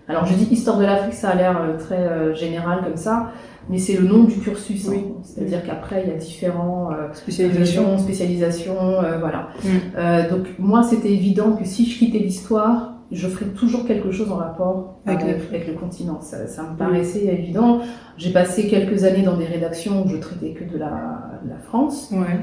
[0.07, 3.33] alors je dis histoire de l'Afrique, ça a l'air très général comme ça,
[3.71, 4.89] mais c'est le nom du cursus.
[4.89, 4.93] hein.
[5.23, 7.99] C'est-à-dire qu'après il y a différents euh, Spécialisation.
[7.99, 9.49] spécialisation, spécialisation, euh, voilà.
[9.65, 9.69] Mm.
[9.97, 14.31] Euh, donc moi, c'était évident que si je quittais l'histoire, je ferais toujours quelque chose
[14.31, 15.55] en rapport Avec avec, l'Afrique.
[15.55, 16.21] avec le continent.
[16.21, 17.81] Ça, ça me paraissait évident.
[18.19, 21.59] J'ai passé quelques années dans des rédactions où je traitais que de la, de la
[21.59, 22.11] France.
[22.13, 22.41] Ouais.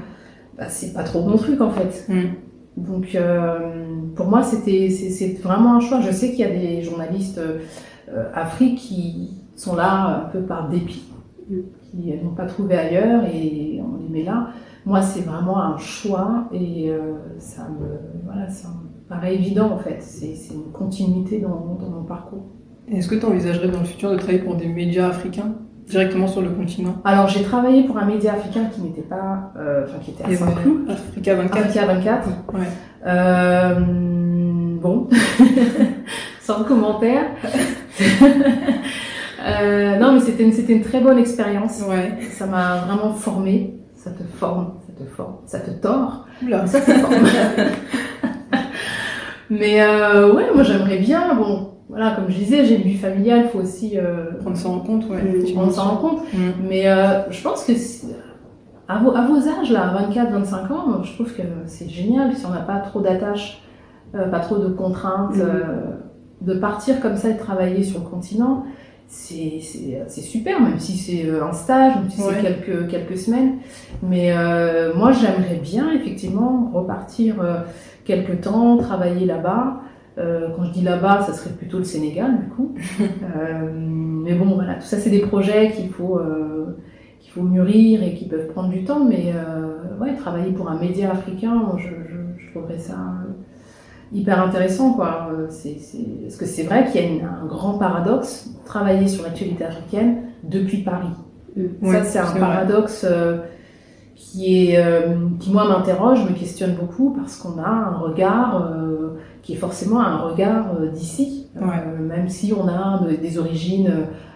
[0.58, 2.06] Bah, c'est pas trop mon truc en fait.
[2.10, 2.22] Mm.
[2.78, 3.60] Donc euh,
[4.16, 6.02] pour moi, c'était c'est vraiment un choix.
[6.02, 7.60] Je sais qu'il y a des journalistes euh,
[8.34, 11.04] Afrique qui sont là un peu par dépit,
[11.48, 14.50] Qui n'ont pas trouvé ailleurs et on les met là.
[14.86, 19.78] Moi, c'est vraiment un choix et euh, ça me voilà, ça me paraît évident en
[19.78, 19.98] fait.
[20.02, 22.46] C'est une continuité dans, dans mon parcours.
[22.92, 25.56] Est-ce que tu envisagerais dans le futur de travailler pour des médias africains
[25.88, 26.96] directement sur le continent?
[27.04, 30.36] Alors j'ai travaillé pour un média africain qui n'était pas, euh, enfin qui était à
[30.36, 31.58] Saint-Cloud, Africa 24.
[31.58, 32.30] Africa 24.
[32.54, 32.60] Ouais.
[33.08, 33.80] Euh,
[34.82, 35.08] bon,
[36.42, 37.26] sans commentaire.
[39.46, 41.82] Euh, non, mais c'était une, c'était une très bonne expérience.
[41.88, 42.18] Ouais.
[42.32, 43.80] Ça m'a vraiment formée.
[43.96, 46.66] ça te forme, ça te forme, ça te tord, Oula.
[46.68, 47.14] ça te forme.
[49.50, 53.42] Mais euh, ouais, moi j'aimerais bien, bon, voilà, comme je disais, j'ai une vie familiale,
[53.46, 55.22] il faut aussi euh, Prendre ça en compte, ouais.
[55.22, 55.54] Mm.
[55.54, 56.22] prendre ça en compte.
[56.34, 56.38] Mm.
[56.68, 58.08] Mais euh, je pense que si-
[58.88, 62.46] à vos, à vos âges, là, 24-25 ans, moi, je trouve que c'est génial si
[62.46, 63.62] on n'a pas trop d'attaches,
[64.14, 65.64] pas trop de contraintes, euh,
[66.42, 68.64] de partir comme ça et de travailler sur le continent.
[69.08, 69.60] C'est
[70.22, 72.34] super, même si c'est euh, un stage, même si Ouais.
[72.36, 73.58] c'est quelques, quelques semaines.
[74.04, 77.60] Mais euh, moi, j'aimerais bien effectivement repartir euh,
[78.04, 79.82] quelques temps, travailler là-bas.
[80.18, 82.74] Euh, quand je dis là-bas, ça serait plutôt le Sénégal, du coup.
[83.44, 86.20] Mais bon, voilà, tout ça, c'est des projets qu'il faut,
[87.20, 89.04] qu'il faut mûrir et qui peuvent prendre du temps.
[89.06, 89.34] Mais
[90.02, 92.98] ouais, travailler pour un média africain, moi, je, je, je trouverais ça
[94.14, 95.30] hyper intéressant, quoi.
[95.32, 95.98] Euh, C'est, c'est...
[96.24, 100.18] Parce que c'est vrai qu'il y a une- un grand paradoxe, travailler sur l'actualité africaine
[100.44, 101.08] depuis Paris.
[101.82, 103.38] Ouais, ça, c'est un paradoxe euh,
[104.16, 108.72] qui, est, euh, qui, moi, m'interroge, me questionne beaucoup parce qu'on a un regard
[109.42, 111.42] qui est forcément un regard d'ici.
[111.56, 111.86] Ouais.
[112.02, 113.90] même si on a de- des origines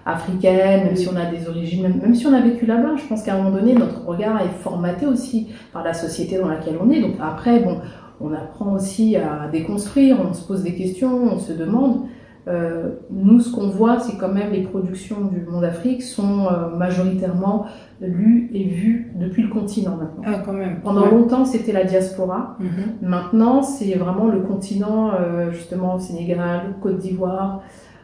[0.05, 3.03] africaines, même si on a des origines, même, même si on a vécu là-bas, je
[3.07, 6.75] pense qu'à un moment donné, notre regard est formaté aussi par la société dans laquelle
[6.81, 7.01] on est.
[7.01, 7.79] Donc après, bon,
[8.21, 12.01] on apprend aussi à déconstruire, on se pose des questions, on se demande.
[12.47, 16.75] Euh, nous, ce qu'on voit, c'est quand même les productions du Monde Afrique sont euh,
[16.75, 17.65] majoritairement
[18.01, 20.23] lues et vues depuis le continent maintenant.
[20.25, 20.79] Ah, quand même.
[20.81, 21.11] Pendant Ouais.
[21.11, 22.57] longtemps, c'était la diaspora.
[22.59, 23.07] Mhm.
[23.07, 27.61] Maintenant, c'est vraiment le continent, euh, justement, Sénégal, Côte d'Ivoire.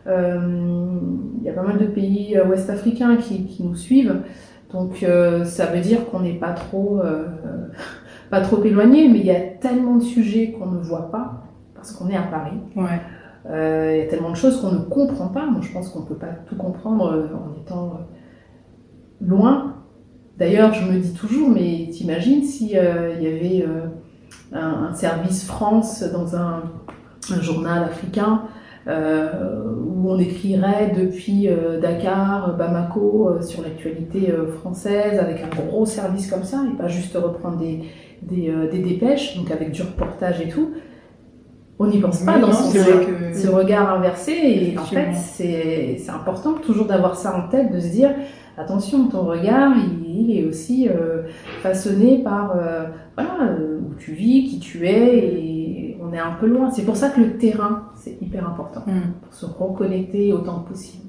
[0.08, 0.12] Il
[1.44, 4.18] y a pas mal de pays euh, ouest-africains qui, qui nous suivent.
[4.72, 5.06] Donc,
[5.46, 7.00] ça veut dire qu'on n'est pas trop,
[8.36, 11.44] pas trop éloigné, mais il y a tellement de sujets qu'on ne voit pas
[11.74, 12.58] parce qu'on est à Paris.
[12.76, 13.00] Ouais.
[13.50, 15.46] Euh, Il y a tellement de choses qu'on ne comprend pas.
[15.46, 19.76] Moi, je pense qu'on ne peut pas tout comprendre euh, en étant euh, loin.
[20.38, 23.88] D'ailleurs, je me dis toujours, mais t'imagines si euh, il y avait euh,
[24.52, 26.64] un, un service France dans un,
[27.32, 28.42] un journal africain
[28.88, 31.50] où on écrirait depuis
[31.82, 37.58] Dakar, Bamako, sur l'actualité française, avec un gros service comme ça, et pas juste reprendre
[37.58, 37.82] des,
[38.22, 40.72] des, euh, des dépêches, donc avec du reportage et tout.
[41.78, 43.34] On n'y pense pas Oui, dans non, ce que.
[43.38, 44.32] ce regard inversé.
[44.32, 48.12] Et en fait, c'est important toujours d'avoir ça en tête, de se dire
[48.58, 51.24] attention, ton regard, il, il est aussi euh,
[51.62, 52.86] façonné par euh,
[53.18, 53.52] voilà,
[53.82, 56.72] où tu vis, qui tu es, et on est un peu loin.
[56.72, 59.12] C'est pour ça que le terrain, c'est hyper important, Mm.
[59.24, 61.04] pour se reconnecter autant que possible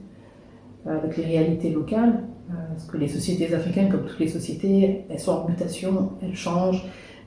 [0.88, 2.24] avec les réalités locales.
[2.50, 6.34] euh, Parce que les sociétés africaines, comme toutes les sociétés, elles sont en mutation, elles
[6.36, 6.84] changent.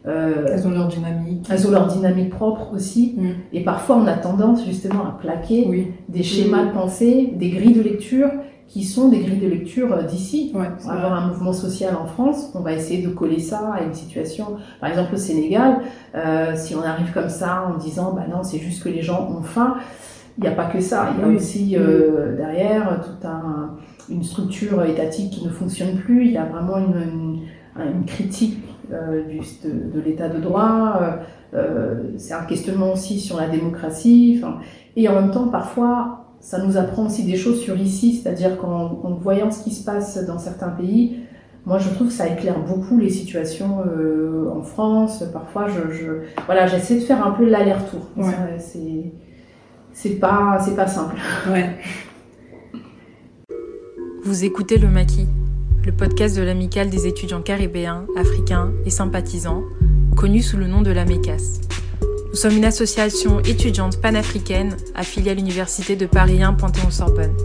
[0.08, 1.46] euh, Elles ont leur dynamique.
[1.52, 3.16] elles ont leur dynamique propre aussi.
[3.18, 3.30] Mm.
[3.54, 5.92] Et parfois, on a tendance justement à plaquer Oui.
[6.08, 8.30] des schémas de pensée, des grilles de lecture
[8.68, 10.52] qui sont des grilles de lecture euh, d'ici.
[10.56, 13.74] Ouais, On va avoir un mouvement social en France, on va essayer de coller ça
[13.74, 14.58] à une situation.
[14.80, 15.80] Par exemple, au Sénégal,
[16.16, 19.28] euh, si on arrive comme ça en disant, bah non, c'est juste que les gens
[19.38, 19.76] ont faim,
[20.40, 21.10] il n'y a pas que ça.
[21.18, 23.76] Il y a aussi euh, derrière toute un,
[24.10, 26.28] une structure étatique qui ne fonctionne plus.
[26.28, 27.40] Il y a vraiment une, une,
[27.94, 28.58] une critique
[28.94, 31.02] euh, du, de, de l'état de droit.
[31.02, 34.42] Euh, euh, c'est un questionnement aussi sur la démocratie.
[34.96, 39.02] Et en même temps, parfois, ça nous apprend aussi des choses sur ici, c'est-à-dire qu'en
[39.04, 41.18] en voyant ce qui se passe dans certains pays,
[41.66, 45.22] moi je trouve que ça éclaire beaucoup les situations euh, en France.
[45.34, 46.06] Parfois, je, je
[46.46, 48.08] voilà, j'essaie de faire un peu l'aller-retour.
[48.16, 48.24] Ouais.
[49.94, 51.16] C'est pas simple.
[51.50, 51.76] Ouais.
[54.24, 55.28] Vous écoutez Le Maquis,
[55.86, 59.64] le podcast de l'amicale des étudiants caribéens, africains et sympathisants,
[60.16, 61.62] connu sous le nom de la MECAS.
[62.30, 67.36] Nous sommes une association étudiante panafricaine affiliée à l'Université de Paris 1 Panthéon-Sorbonne.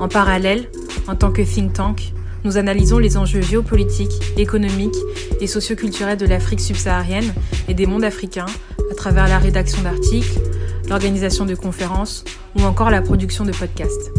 [0.00, 0.68] En parallèle,
[1.08, 2.12] en tant que think tank,
[2.44, 4.96] nous analysons les enjeux géopolitiques, économiques
[5.40, 7.34] et socioculturels de l'Afrique subsaharienne
[7.68, 8.46] et des mondes africains
[8.90, 10.40] à travers la rédaction d'articles,
[10.90, 12.24] l'organisation de conférences
[12.58, 14.12] ou encore la production de podcasts.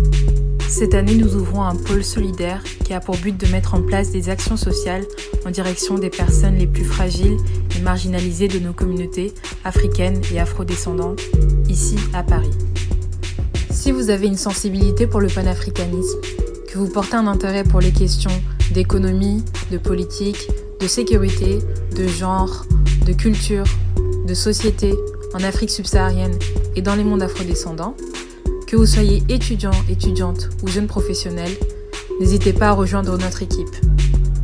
[0.69, 4.11] Cette année, nous ouvrons un pôle solidaire qui a pour but de mettre en place
[4.11, 5.05] des actions sociales
[5.45, 7.35] en direction des personnes les plus fragiles
[7.75, 9.33] et marginalisées de nos communautés
[9.65, 11.19] africaines et afrodescendantes,
[11.67, 12.51] ici à Paris.
[13.69, 16.19] Si vous avez une sensibilité pour le panafricanisme,
[16.71, 18.31] que vous portez un intérêt pour les questions
[18.73, 20.47] d'économie, de politique,
[20.79, 21.59] de sécurité,
[21.97, 22.65] de genre,
[23.05, 23.65] de culture,
[24.25, 24.93] de société
[25.33, 26.37] en Afrique subsaharienne
[26.75, 27.95] et dans les mondes afrodescendants,
[28.67, 31.49] que vous soyez étudiant, étudiante ou jeune professionnel,
[32.19, 33.75] n'hésitez pas à rejoindre notre équipe.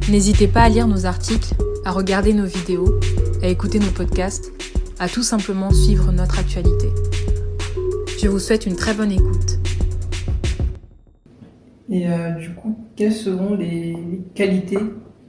[0.10, 1.54] N'hésitez pas à lire nos articles,
[1.86, 3.00] à regarder nos vidéos,
[3.42, 4.52] à écouter nos podcasts,
[5.00, 6.90] à tout simplement suivre notre actualité.
[8.20, 9.60] Je vous souhaite une très bonne écoute.
[11.90, 14.80] Et euh, du coup, quelles seront les, les qualités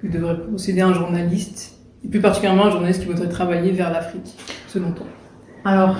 [0.01, 4.37] que devrait posséder un journaliste, et plus particulièrement un journaliste qui voudrait travailler vers l'Afrique,
[4.68, 5.07] selon toi?
[5.64, 5.97] Alors,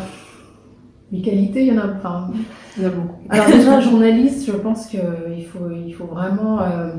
[1.11, 2.29] les qualités, il y en a pas.
[2.77, 3.21] Il y en a beaucoup.
[3.31, 6.91] Alors déjà, journaliste, je pense qu'il faut, il faut vraiment euh,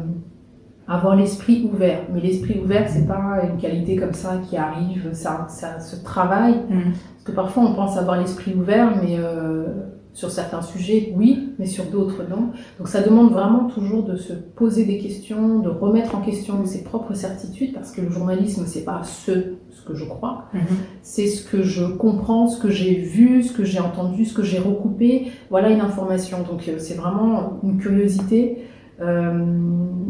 [0.88, 2.02] avoir l'esprit ouvert.
[2.14, 6.56] Mais l'esprit ouvert, c'est pas une qualité comme ça qui arrive, ça, ça se travaille.
[6.70, 6.92] Mm.
[6.92, 9.66] Parce que parfois, on pense avoir l'esprit ouvert, mais euh,
[10.14, 12.50] sur certains sujets, oui, mais sur d'autres, non.
[12.78, 16.84] Donc ça demande vraiment toujours de se poser des questions, de remettre en question ses
[16.84, 19.32] propres certitudes, parce que le journalisme, c'est pas ce,
[19.70, 20.62] ce que je crois, Mhm.
[21.04, 24.44] c'est ce que je comprends, ce que j'ai vu, ce que j'ai entendu, ce que
[24.44, 25.28] j'ai recoupé.
[25.50, 26.40] Voilà une information.
[26.50, 28.64] Donc euh, c'est vraiment une curiosité.
[29.02, 29.46] Euh,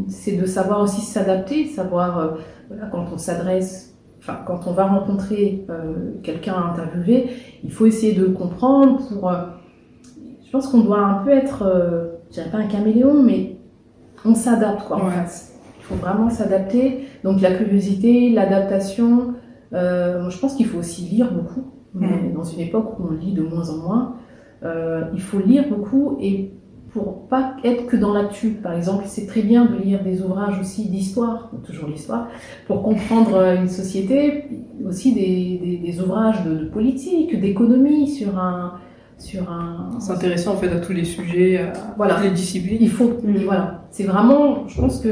[0.07, 2.27] c'est de savoir aussi s'adapter, savoir euh,
[2.69, 7.27] voilà, quand on s'adresse, enfin quand on va rencontrer euh, quelqu'un à interviewer,
[7.63, 9.31] il faut essayer de le comprendre pour.
[10.49, 13.57] Je pense qu'on doit un peu être, euh, je dirais pas un caméléon, mais
[14.25, 14.97] on s'adapte quoi.
[14.97, 15.11] en Ouais.
[15.11, 15.53] fait.
[15.77, 17.05] Il faut vraiment s'adapter.
[17.23, 19.35] Donc la curiosité, l'adaptation.
[19.73, 21.65] Euh, je pense qu'il faut aussi lire beaucoup.
[22.35, 24.15] Dans une époque où on lit de moins en moins.
[24.63, 26.51] Euh, il faut lire beaucoup et
[26.91, 28.49] pour pas être que dans l'actu.
[28.49, 32.27] Par exemple, c'est très bien de lire des ouvrages aussi d'histoire, toujours l'histoire,
[32.65, 34.45] pour comprendre euh, une société,
[34.87, 38.73] aussi des, des, des ouvrages de, de politique, d'économie sur un
[39.19, 42.15] sur un S'intéresser en fait à tous les sujets, à Voilà.
[42.15, 42.77] toutes les disciplines.
[42.81, 43.11] il faut,
[43.45, 45.09] voilà, c'est vraiment, je pense que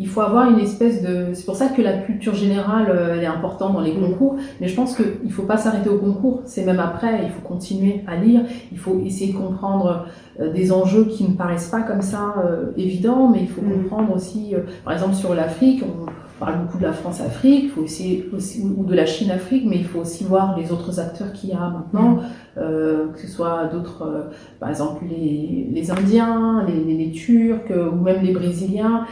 [0.00, 3.24] il faut avoir une espèce de, c'est pour ça que la culture générale, euh, elle
[3.24, 4.00] est importante dans les Mm.
[4.12, 7.40] concours, mais je pense qu'il faut pas s'arrêter au concours, c'est même après, il faut
[7.40, 10.06] continuer à lire, il faut essayer de comprendre
[10.40, 13.82] euh, des enjeux qui ne paraissent pas comme ça euh, évidents, mais il faut Mm.
[13.82, 16.06] comprendre aussi, euh, par exemple sur l'Afrique, on
[16.38, 20.24] parle beaucoup de la France-Afrique, faut aussi, ou de la Chine-Afrique, mais il faut aussi
[20.24, 22.18] voir les autres acteurs qu'il y a maintenant,
[22.56, 24.22] euh, que ce soit d'autres, euh,
[24.60, 29.06] par exemple les, les Indiens, les, les, Turcs, euh, ou même les Brésiliens,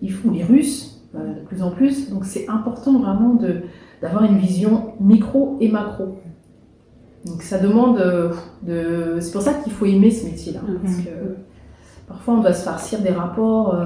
[0.00, 2.10] il faut, ou les Russes, euh, de plus en plus.
[2.10, 3.62] Donc c'est important vraiment de
[4.00, 6.16] d'avoir une vision micro et macro.
[7.26, 8.02] Donc ça demande
[8.62, 9.18] de...
[9.20, 10.60] C'est pour ça qu'il faut aimer ce métier-là.
[10.66, 10.78] Mhm.
[10.82, 11.10] Parce que
[12.08, 13.76] parfois on doit se farcir des rapports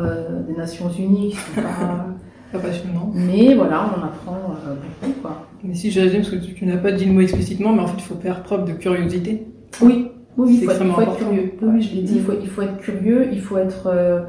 [0.46, 2.13] des Nations Unies qui sont pas...
[2.54, 3.10] Pas passionnant.
[3.14, 5.46] Mais voilà, on en apprend euh, beaucoup, quoi.
[5.62, 7.82] Mais si je résume, parce que tu, tu n'as pas dit le mot explicitement, mais
[7.82, 9.46] en fait, il faut faire preuve de curiosité.
[9.82, 11.52] Oui, oui, il faut, être, faut curieux.
[11.62, 13.86] Oui, je l'ai dit, il faut, il faut être curieux, il faut être...
[13.86, 14.20] euh,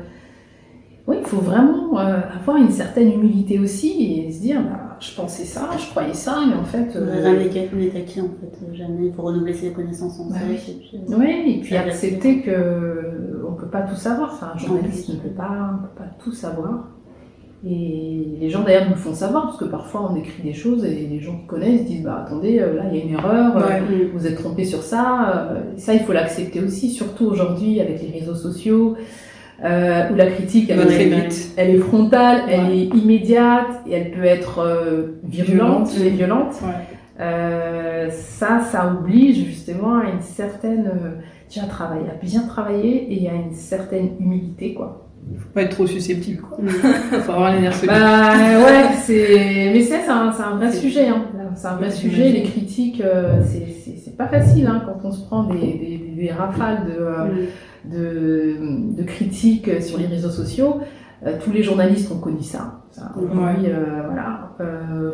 [1.08, 5.14] Oui, il faut vraiment euh, avoir une certaine humilité aussi et se dire, bah, je
[5.14, 6.96] pensais ça, je croyais ça, mais en fait...
[6.96, 9.08] euh, Rien n'est acquis- n'est acquis en fait, jamais.
[9.08, 10.56] Il faut renouveler ses connaissances sans Bah oui.
[10.56, 14.32] et puis, euh, Oui, et puis accepter que on peut pas tout savoir.
[14.34, 16.88] Enfin, un journaliste ne peut pas, on peut pas tout savoir.
[17.68, 20.86] Et les gens d'ailleurs nous le font savoir parce que parfois on écrit des choses
[20.86, 23.58] et les gens qui connaissent disent bah attendez euh, là il y a une erreur,
[23.58, 23.82] euh, Ouais.
[23.82, 24.10] Mm.
[24.14, 25.50] vous êtes trompé sur ça.
[25.52, 28.96] Euh, ça il faut l'accepter aussi, surtout aujourd'hui avec les réseaux sociaux
[29.64, 31.54] euh, où la critique elle, est, vite.
[31.58, 36.06] elle est frontale, elle est immédiate et elle peut être euh, virulente, Violente.
[36.06, 36.54] et violente.
[36.62, 36.96] Ouais.
[37.22, 41.12] Euh, ça, ça oblige justement à une certaine, euh,
[41.50, 45.05] déjà travailler, à bien travailler et à une certaine humilité, quoi.
[45.38, 46.58] Faut pas être trop susceptible, quoi.
[46.62, 46.68] Mm.
[47.22, 47.96] faut avoir les nerfs solides.
[47.96, 48.34] Bah
[48.66, 51.24] ouais, c'est, mais c'est, c'est un, c'est un vrai sujet, hein.
[51.56, 52.30] C'est un vrai sujet.
[52.32, 56.94] Les critiques, euh, c'est, pas facile, hein, quand on se prend des, des, rafales de,
[57.02, 57.26] euh,
[57.86, 57.92] Mm.
[57.92, 60.80] de, de critiques sur les réseaux sociaux.
[61.26, 62.84] Euh, tous les journalistes ont connu ça.
[62.92, 63.24] ça euh,
[64.06, 64.56] voilà,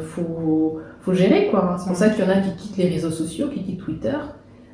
[0.02, 1.74] faut, faut gérer quoi.
[1.74, 1.78] hein.
[1.80, 4.17] C'est pour ça qu'il y en a qui quittent les réseaux sociaux, qui quittent Twitter.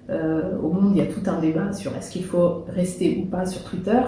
[0.10, 3.45] Au monde, il y a tout un débat sur est-ce qu'il faut rester ou pas
[3.45, 4.00] sur Twitter,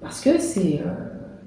[0.00, 0.90] parce que c'est euh,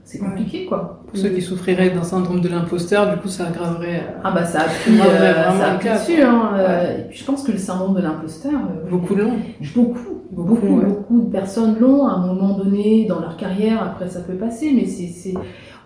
[0.04, 1.02] c'est compliqué quoi.
[1.08, 4.44] Pour ceux qui souffriraient d'un syndrome de l'imposteur, du coup, ça aggraverait euh, Ah bah
[4.46, 6.22] ça a pris, Ouais, euh, ça a le pris cas, dessus.
[6.22, 9.34] Hein, euh, Et puis je pense que le syndrome de l'imposteur, euh, beaucoup de long.
[9.76, 10.00] Beaucoup,
[10.32, 10.86] Beaucoup, beaucoup, ouais.
[10.86, 13.84] beaucoup de personnes l'ont à un moment donné dans leur carrière.
[13.84, 15.36] Après, ça peut passer, mais c'est, c'est,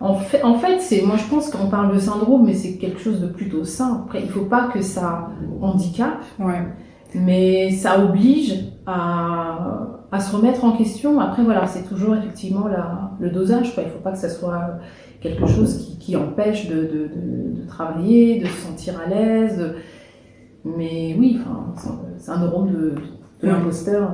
[0.00, 2.98] en fait, en fait, c'est, moi, je pense qu'on parle de syndrome, mais c'est quelque
[2.98, 4.04] chose de plutôt sain.
[4.06, 5.28] Après, il faut pas que ça
[5.60, 6.66] handicape, Ouais.
[7.14, 8.54] mais ça oblige
[8.86, 11.20] à, à se remettre en question.
[11.20, 13.74] Après, voilà, c'est toujours effectivement la, le dosage.
[13.74, 13.82] Quoi.
[13.84, 14.78] Il faut pas que ça soit
[15.20, 16.82] quelque chose qui, qui empêche de, de,
[17.14, 19.58] de, de travailler, de se sentir à l'aise.
[19.58, 19.74] de-
[20.64, 21.74] Mais oui, enfin,
[22.18, 22.76] syndrome de,
[23.42, 23.52] de Ouais.
[23.52, 24.10] l'imposteur,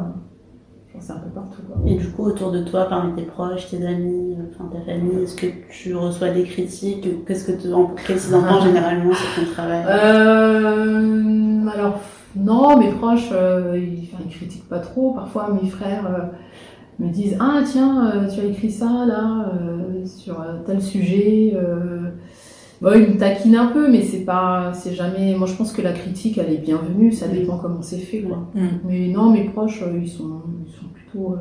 [1.00, 1.62] c'est un peu partout.
[1.66, 1.76] Quoi.
[1.90, 5.34] Et du coup, autour de toi, parmi tes proches, tes amis, enfin ta famille, est-ce
[5.36, 7.24] que tu reçois des critiques?
[7.26, 9.82] Qu'est-ce que tu, en, qu'ils entendent généralement sur ton travail?
[9.88, 12.00] Euh, alors,
[12.36, 15.12] non, mes proches, euh, ils, enfin, ils critiquent pas trop.
[15.12, 19.52] Parfois, mes frères euh, me disent Ah, tiens, euh, tu as écrit ça là,
[20.04, 21.56] sur tel sujet.
[22.82, 25.36] Bon, ils me taquinent un peu, mais c'est pas, c'est jamais.
[25.36, 27.12] Moi, je pense que la critique, elle est bienvenue.
[27.12, 28.48] Ça dépend comment c'est fait, quoi.
[28.54, 28.66] Mm.
[28.84, 31.36] Mais non, mes proches, ils sont, ils sont plutôt.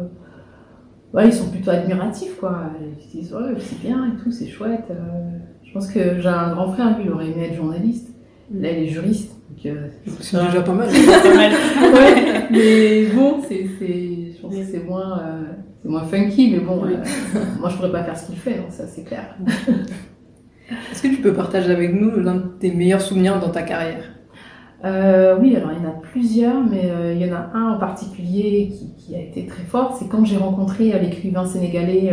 [1.13, 2.61] ouais, ils sont plutôt admiratifs, quoi.
[2.81, 4.91] Ils disent, ouais, c'est bien et tout, c'est chouette.
[5.63, 8.12] Je pense que j'ai un grand frère, lui, il aurait aimé être journaliste.
[8.51, 9.31] Là, il est juriste.
[9.49, 9.87] donc, euh,
[10.19, 10.87] C'est déjà pas mal.
[11.23, 11.51] Pas mal.
[11.93, 15.41] ouais, mais bon, c'est, je pense que c'est moins, euh,
[15.81, 16.93] c'est moins funky, mais bon, Oui.
[16.93, 19.35] euh, moi je pourrais pas faire ce qu'il fait, donc ça c'est clair.
[20.91, 24.03] Est-ce que tu peux partager avec nous l'un de tes meilleurs souvenirs dans ta carrière?
[24.85, 28.69] Oui, alors il y en a plusieurs, mais il y en a un en particulier
[28.69, 32.11] qui, qui a été très fort, c'est quand j'ai rencontré l'écrivain sénégalais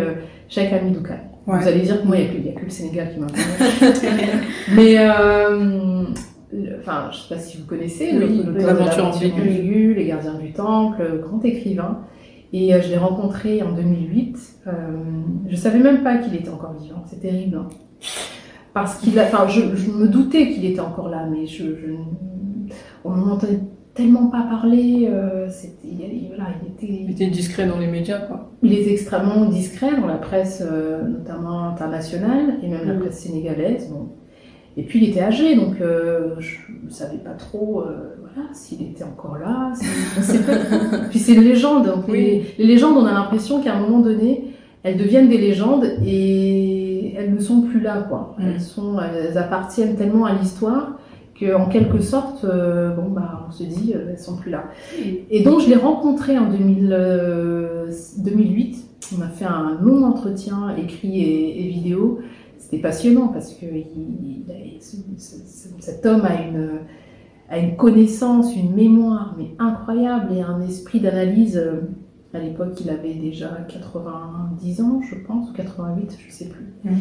[0.49, 1.30] Cheikh Hamidou Kane.
[1.47, 1.59] Ouais.
[1.61, 4.03] Vous allez dire que moi, il n'y a, a que le Sénégal qui m'intéresse.
[4.75, 6.05] mais, euh,
[6.53, 9.33] le- enfin, je ne sais pas si vous connaissez, Oui, L'aventure ambiguë.
[9.41, 12.01] ambiguë, Les Gardiens du Temple, euh, grand écrivain.
[12.53, 14.37] Et euh, je l'ai rencontré en 2008.
[14.67, 14.71] Euh,
[15.49, 17.03] je savais même pas qu'il était encore vivant.
[17.07, 17.57] C'est terrible.
[17.57, 17.69] hein.
[18.75, 21.93] Parce qu'il a, enfin, je, je me doutais qu'il était encore là, mais je, je
[23.05, 23.59] on n'en entendait
[23.95, 25.09] tellement pas parler.
[25.11, 25.49] euh,
[25.85, 28.51] il, voilà, il était, Il était discret dans les médias, quoi.
[28.63, 33.01] il est extrêmement discret dans la presse, euh, notamment internationale, et même la Mhm.
[33.01, 33.89] presse sénégalaise.
[33.91, 34.09] Bon.
[34.77, 38.81] Et puis il était âgé, donc euh, je ne savais pas trop euh, voilà, s'il
[38.83, 39.73] était encore là.
[39.75, 40.99] pas.
[41.11, 41.87] puis c'est une légende.
[41.87, 42.19] Donc Oui.
[42.19, 44.45] les, les légendes, on a l'impression qu'à un moment donné,
[44.85, 48.07] elles deviennent des légendes et elles ne sont plus là.
[48.09, 48.37] Quoi.
[48.39, 48.47] Mhm.
[48.49, 50.93] Elles, sont, elles appartiennent tellement à l'histoire
[51.41, 54.65] qu'en quelque sorte, euh, bon, bah, on se dit, euh, elles sont plus là.
[55.31, 58.77] Et donc, je l'ai rencontré en 2000, euh, 2008.
[59.19, 62.21] On a fait un long entretien écrit et, vidéo.
[62.59, 63.67] C'était passionnant parce que
[65.79, 66.23] cet homme
[67.49, 71.57] a une, connaissance, une mémoire mais incroyable et un esprit d'analyse.
[71.57, 71.81] euh,
[72.33, 76.67] À l'époque, il avait déjà 90 ans, je pense, ou 88, je sais plus.
[76.85, 76.99] Mhm.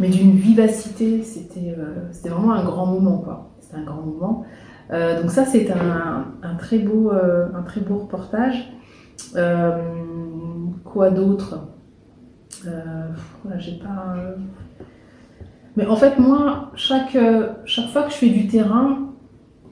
[0.00, 3.50] Mais d'une vivacité, c'était euh, c'était vraiment un grand moment, quoi.
[3.60, 4.44] C'était un grand moment.
[4.90, 8.72] Euh, donc ça, c'est un, un très beau, euh, un très beau reportage.
[10.84, 11.68] Quoi d'autre?
[13.58, 14.16] J'ai pas.
[15.76, 17.16] Mais en fait, moi, chaque,
[17.64, 19.10] chaque fois que je fais du terrain,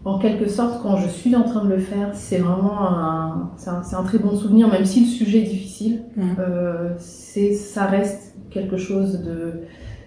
[0.04, 4.02] en quelque sorte, quand je suis en train de le faire, c'est vraiment un, un,
[4.04, 6.04] très bon souvenir, même si le sujet est difficile.
[6.38, 9.60] Euh, c'est, ça reste quelque chose de,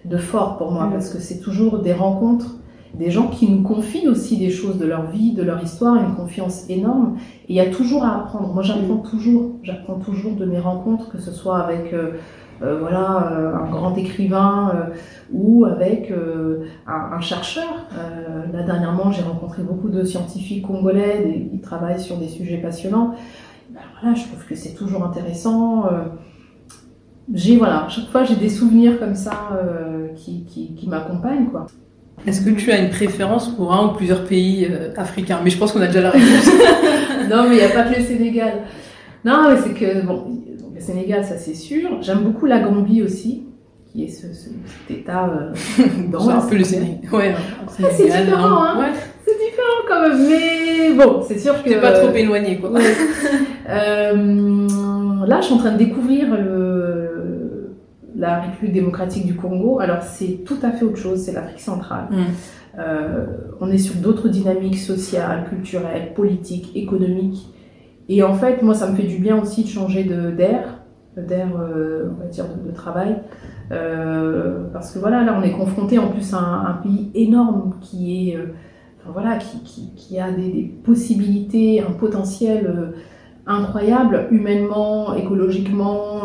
[0.04, 0.92] de fort pour moi, Mhm.
[0.92, 2.56] parce que c'est toujours des rencontres,
[2.94, 6.14] des gens qui nous confient aussi des choses de leur vie, de leur histoire, une
[6.14, 7.16] confiance énorme.
[7.48, 8.52] Et il y a toujours à apprendre.
[8.52, 12.12] Moi, j'apprends toujours, j'apprends toujours de mes rencontres, que ce soit avec euh,
[12.62, 14.94] euh, voilà, euh, un grand écrivain euh,
[15.32, 17.64] ou avec euh, un, un chercheur.
[17.98, 22.58] Euh, là, dernièrement, j'ai rencontré beaucoup de scientifiques congolais des- qui travaillent sur des sujets
[22.58, 23.14] passionnants.
[23.70, 25.86] Ben, voilà, je trouve que c'est toujours intéressant.
[27.34, 31.66] J'ai voilà, chaque fois j'ai des souvenirs comme ça euh, qui, qui, qui m'accompagnent quoi.
[32.26, 35.40] Est-ce que tu as une préférence pour un ou plusieurs pays euh, africains?
[35.42, 36.46] Mais je pense qu'on a déjà la réponse.
[37.30, 38.52] non, mais il n'y a pas que le Sénégal.
[39.24, 40.26] Non, mais c'est que, bon,
[40.74, 41.98] le Sénégal, ça c'est sûr.
[42.00, 43.44] J'aime beaucoup la Gambie aussi,
[43.92, 44.50] qui est ce, ce-
[44.88, 45.52] cet état euh,
[46.12, 46.98] dans c'est un peu le Sénégal.
[47.02, 47.12] Sénégal.
[47.12, 47.34] Ouais,
[47.90, 48.78] c'est différent, hein.
[48.78, 48.92] Ouais,
[49.26, 51.70] C'est différent quand même, mais bon, c'est sûr que.
[51.70, 52.70] c'est pas trop éloigné, quoi.
[52.72, 52.82] Ouais.
[53.68, 56.81] Euh, là, je suis en train de découvrir le,
[58.22, 59.80] la République démocratique du Congo.
[59.80, 62.06] Alors, c'est tout à fait autre chose, c'est l'Afrique centrale.
[62.10, 62.16] Mm.
[62.78, 63.26] Euh,
[63.60, 67.42] on est sur d'autres dynamiques sociales, culturelles, politiques, économiques.
[68.08, 70.80] Et en fait, moi, ça me fait du bien aussi de changer de- d'air,
[71.16, 73.16] d'air, euh, on va dire, de, de travail.
[73.72, 77.74] Euh, parce que voilà, là, on est confronté en plus à un, un pays énorme
[77.80, 78.38] qui est,
[79.00, 82.92] enfin, voilà, qui, qui, qui a des, des possibilités, un potentiel
[83.46, 86.22] incroyable, humainement, écologiquement.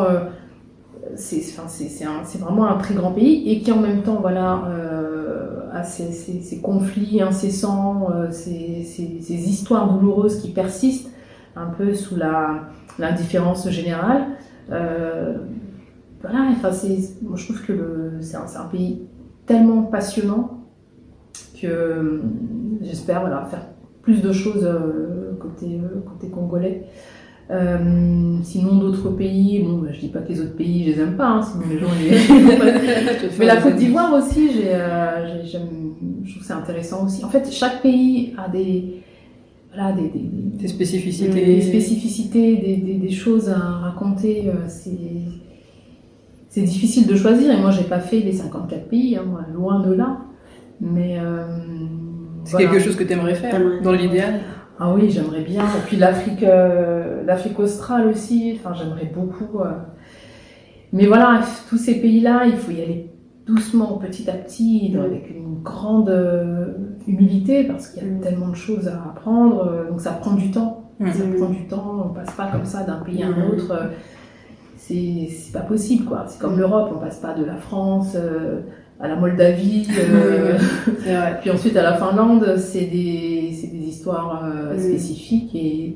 [1.12, 5.84] Euh, c'est vraiment un très grand pays et qui en même temps voilà, euh, a
[5.84, 11.10] ces, ces- ces conflits incessants, euh, ces, ces- histoires douloureuses qui persistent
[11.56, 12.16] un peu sous
[13.00, 14.26] l'indifférence générale.
[14.72, 15.38] Euh,
[16.22, 16.72] voilà, enfin,
[17.22, 19.04] moi, je trouve que c'est un, un pays
[19.46, 20.62] tellement passionnant
[21.62, 22.22] que euh,
[22.82, 23.66] j'espère voilà, faire
[24.02, 26.86] plus de choses euh, côté, euh, côté congolais.
[27.50, 31.00] Euh, sinon, d'autres pays, bon, bah, je dis pas que les autres pays, je les
[31.02, 33.30] aime pas, hein, sinon les gens les.
[33.40, 35.94] Mais la Côte d'Ivoire aussi, j'ai, euh, j'ai- j'aime-
[36.26, 37.24] je trouve que c'est intéressant aussi.
[37.24, 39.02] En fait, chaque pays a des,
[39.74, 41.46] voilà, des, des, spécificités.
[41.46, 44.50] des spécificités, des, des- des choses à raconter.
[44.50, 44.92] euh, C'est,
[46.50, 47.52] c'est difficile de choisir.
[47.54, 50.18] Et moi, j'ai pas fait les 54 pays, hein, moi, loin de là.
[50.82, 51.46] Mais euh,
[52.44, 52.70] C'est voilà.
[52.72, 54.42] quelque chose que tu aimerais faire, dans l'idéal.
[54.80, 55.64] Ah oui, j'aimerais bien.
[55.64, 58.58] Et puis l'Afrique, euh, l'Afrique australe aussi.
[58.60, 59.60] Enfin, j'aimerais beaucoup.
[59.62, 59.72] euh.
[60.94, 63.12] Mais voilà, tous ces pays-là, il faut y aller
[63.46, 65.00] doucement, petit à petit, Mm.
[65.00, 66.66] avec une grande euh,
[67.08, 68.22] humilité, parce qu'il y a Mm.
[68.22, 69.86] tellement de choses à apprendre.
[69.90, 70.92] Donc ça prend du temps.
[71.00, 71.12] Mm.
[71.12, 72.06] Ça prend du temps.
[72.10, 73.74] On passe pas comme ça d'un pays à un autre.
[74.78, 76.26] C'est pas possible quoi.
[76.28, 78.62] C'est comme l'Europe, on passe pas de la France euh,
[79.00, 80.58] à la Moldavie, euh,
[81.42, 82.56] puis ensuite à la Finlande.
[82.58, 85.96] C'est des des histoires euh, spécifiques et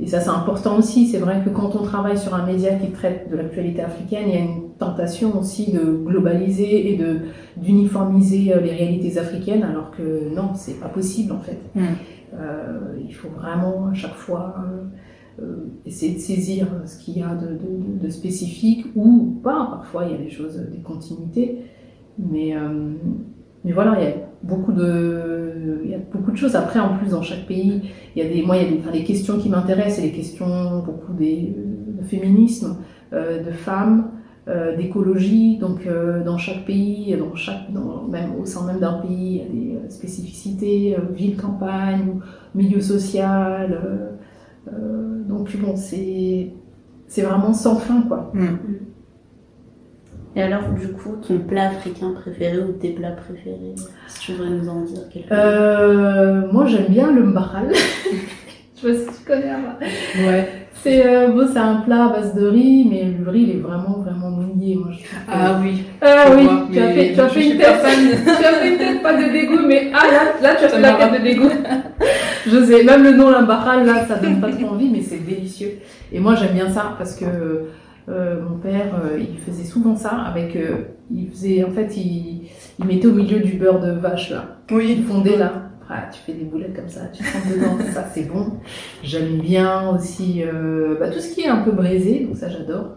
[0.00, 1.06] et ça c'est important aussi.
[1.06, 4.34] C'est vrai que quand on travaille sur un média qui traite de l'actualité africaine, il
[4.34, 7.20] y a une tentation aussi de globaliser et de
[7.56, 11.58] d'uniformiser les réalités africaines, alors que non, c'est pas possible en fait.
[11.74, 11.84] Mm.
[13.08, 14.54] Il faut vraiment à chaque fois
[15.86, 19.68] essayer de saisir ce qu'il y a de, spécifique ou pas.
[19.70, 21.58] Parfois, il y a des choses, des continuités.
[22.18, 22.92] Mais, euh,
[23.64, 26.56] mais voilà, il y a beaucoup de, il y a beaucoup de choses.
[26.56, 27.82] Après, en plus, dans chaque pays,
[28.14, 30.02] il y a des, moi, il y a des, enfin, les questions qui m'intéressent, c'est
[30.02, 31.54] les questions beaucoup des,
[31.98, 32.78] de féminisme,
[33.12, 34.10] euh, de femmes,
[34.48, 35.58] euh, d'écologie.
[35.58, 37.68] Donc, euh, dans chaque pays, dans chaque,
[38.08, 42.20] même au sein même d'un pays, il y a des euh, spécificités, euh, ville, campagne,
[42.54, 44.17] milieu social.
[44.72, 46.50] Euh, donc, bon, c'est,
[47.06, 48.32] c'est vraiment sans fin, quoi.
[50.36, 53.74] Et alors, du coup, ton plat africain préféré ou tes plats préférés
[54.06, 57.72] Si tu voudrais nous en dire quelques Euh, moi, j'aime bien le mbahal.
[58.76, 59.50] Je sais pas si tu connais.
[59.50, 59.78] Abba.
[60.18, 60.67] Ouais.
[60.82, 63.60] C'est euh, bon, c'est un plat à base de riz, mais le riz il est
[63.60, 64.76] vraiment vraiment mouillé.
[64.76, 65.82] Moi, je Ah oui.
[66.00, 67.76] Ah oui, vois, tu as fait, tu as fait une tête,
[68.24, 70.80] tu as fait une tête pas de dégoût, mais ah là, là tu as fait
[70.80, 71.50] la tête de dégoût.
[72.46, 75.78] Je sais, même le nom l'imbaral là, ça donne pas trop envie, mais c'est délicieux.
[76.12, 77.24] Et moi j'aime bien ça parce que
[78.08, 80.76] euh, mon père, euh, il faisait souvent ça avec, euh,
[81.14, 82.48] il faisait, en fait, il,
[82.78, 85.04] il mettait au milieu du beurre de vache là, il Oui.
[85.06, 85.67] fondait là.
[85.90, 88.58] Ah, tu fais des boulettes comme ça, tu trempes dedans, ça c'est bon.
[89.02, 92.96] J'aime bien aussi euh, bah, tout ce qui est un peu braisé, donc ça j'adore.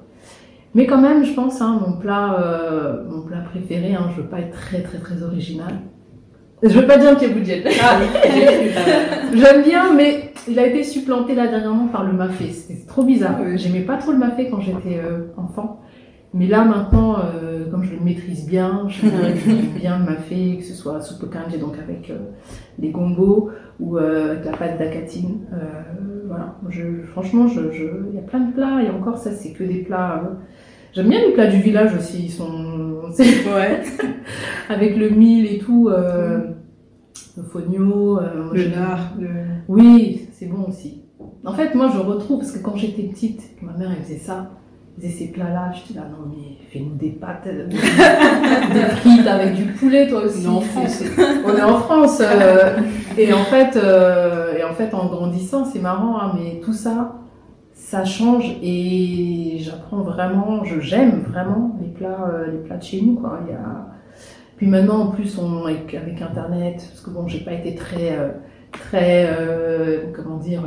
[0.74, 4.28] Mais quand même, je pense, hein, mon plat, euh, mon plat préféré, hein, je veux
[4.28, 5.74] pas être très très très original.
[6.64, 7.64] Je veux pas dire Kebudjel.
[7.82, 8.00] Ah.
[9.34, 12.50] J'aime bien, mais il a été supplanté là dernièrement par le mafé.
[12.52, 13.38] C'était trop bizarre.
[13.56, 15.82] J'aimais pas trop le mafé quand j'étais euh, enfant.
[16.34, 20.64] Mais là maintenant, euh, comme je le maîtrise bien, je j'aime bien le mafé, que
[20.64, 22.18] ce soit soupe kanji, donc avec euh,
[22.80, 23.50] les gombos
[23.82, 25.42] ou euh, avec la pâte d'acatine.
[25.54, 25.58] Euh,
[26.28, 26.56] voilà.
[26.70, 29.64] Je, franchement, je, je, il y a plein de plats et encore ça, c'est que
[29.66, 30.24] des plats.
[30.94, 32.24] J'aime bien les plats du village aussi.
[32.26, 32.82] Ils sont
[33.20, 33.82] Ouais.
[34.70, 35.90] avec le mil et tout.
[35.90, 36.40] Euh,
[37.36, 38.20] Le fogno.
[38.54, 39.16] Le lard.
[39.20, 39.28] le-
[39.68, 41.02] oui, c'est bon aussi.
[41.46, 44.52] En fait, moi, je retrouve, parce que quand j'étais petite, ma mère, elle faisait ça,
[44.96, 49.66] faisait ces plats-là, je dis là, non, mais fais-nous des pâtes, des frites avec du
[49.74, 50.46] poulet, toi aussi.
[50.48, 51.04] On est en France.
[51.46, 52.22] On est en France.
[52.22, 52.80] euh,
[53.18, 57.16] et, en fait, euh, et en fait, en grandissant, c'est marrant, hein, mais tout ça,
[57.74, 63.02] ça change et j'apprends vraiment, je j'aime vraiment les plats, euh, les plats de chez
[63.02, 63.40] nous, quoi.
[63.46, 63.88] Il y a...
[64.58, 68.16] Puis maintenant, en plus, on, avec, avec Internet, parce que bon, j'ai pas été très,
[68.72, 69.28] très,
[70.14, 70.62] comment dire,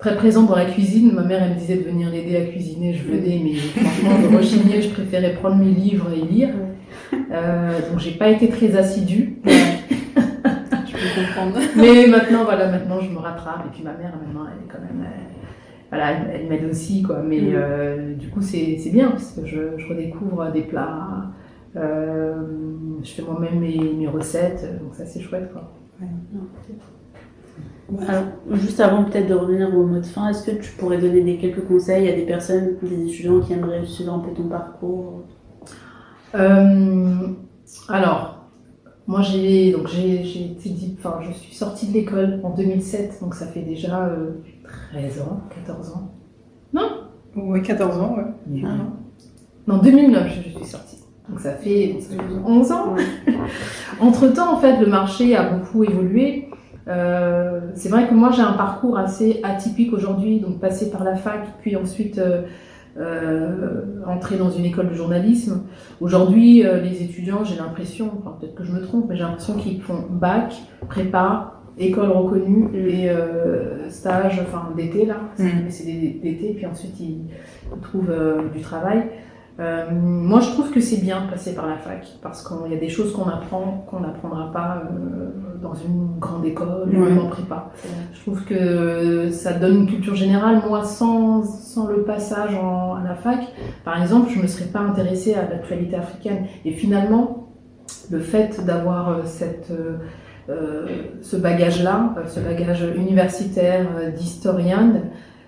[0.00, 1.12] très présente dans la cuisine.
[1.14, 4.36] Ma mère, elle me disait de venir l'aider à cuisiner, je venais, mais franchement, je
[4.36, 6.50] rechignais, je préférais prendre mes livres et lire.
[7.32, 9.38] Euh, donc, j'ai pas été très assidue.
[9.46, 11.58] Je peux comprendre.
[11.76, 13.64] Mais maintenant, voilà, maintenant, je me rattrape.
[13.66, 15.20] Et puis, ma mère, maintenant, elle est quand même, euh,
[15.90, 17.22] voilà, elle, elle m'aide aussi, quoi.
[17.26, 17.52] Mais Mm.
[17.54, 21.30] euh, du coup, c'est c'est bien, parce que je, je redécouvre des plats.
[21.76, 22.34] Euh,
[23.02, 25.72] je fais moi-même mes, mes recettes, donc ça, c'est chouette, quoi.
[28.06, 31.22] Alors, juste avant peut-être de revenir au mot de fin, est-ce que tu pourrais donner
[31.22, 35.22] des quelques conseils à des personnes, des étudiants qui aimeraient suivre un peu ton parcours?
[36.34, 37.14] Euh,
[37.88, 38.44] alors,
[39.06, 43.18] moi j'ai donc j'ai j'ai été dit- enfin je suis sortie de l'école en 2007,
[43.20, 44.30] donc ça fait déjà euh,
[44.92, 46.12] 13 ans, 14 ans.
[47.36, 48.24] Ouais, 14 ans, ouais.
[48.64, 48.74] Ah.
[49.66, 50.98] Non, 2009 je, je suis sortie.
[51.28, 52.94] Donc ça fait, ça fait 11 ans.
[54.00, 56.48] Entre temps, en fait, le marché a beaucoup évolué.
[56.88, 61.14] Euh, c'est vrai que moi j'ai un parcours assez atypique aujourd'hui, donc passé par la
[61.14, 62.42] fac, puis ensuite euh,
[62.98, 65.62] euh, entrer dans une école de journalisme.
[66.00, 69.54] Aujourd'hui, euh, les étudiants, j'ai l'impression, enfin, peut-être que je me trompe, mais j'ai l'impression
[69.54, 70.54] qu'ils font bac,
[70.88, 75.44] prépa, école reconnue et euh, stage, enfin d'été là, Mm.
[75.64, 77.26] mais c'est d'été, puis ensuite ils,
[77.72, 78.12] ils trouvent
[78.52, 79.04] du travail.
[79.60, 82.74] Euh, moi, je trouve que c'est bien de passer par la fac parce qu'il y
[82.74, 85.28] a des choses qu'on apprend qu'on n'apprendra pas euh,
[85.62, 87.10] dans une grande école ou Ouais.
[87.10, 87.70] même en prépa.
[88.14, 90.62] Je trouve que ça donne une culture générale.
[90.66, 93.40] Moi, sans, sans le passage en- à la fac,
[93.84, 96.46] par exemple, je ne me serais pas intéressée à l'actualité africaine.
[96.64, 97.48] Et finalement,
[98.10, 99.70] le fait d'avoir euh, cette,
[100.48, 100.86] euh,
[101.20, 103.86] ce bagage-là, ce bagage universitaire
[104.16, 105.02] d'historienne,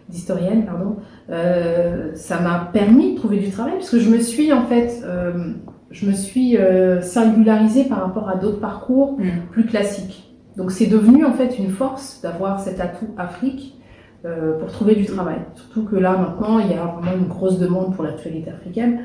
[0.08, 0.96] d'historienne, pardon,
[1.30, 5.02] euh, ça m'a permis de trouver du travail parce que je me suis en fait,
[5.04, 5.52] euh,
[5.90, 9.48] je me suis euh, singularisée par rapport à d'autres parcours Mm.
[9.50, 10.34] plus classiques.
[10.56, 13.78] Donc c'est devenu en fait une force d'avoir cet atout Afrique
[14.24, 15.38] euh, pour trouver du travail.
[15.56, 19.00] Surtout que là, maintenant, il y a vraiment une grosse demande pour l'actualité africaine.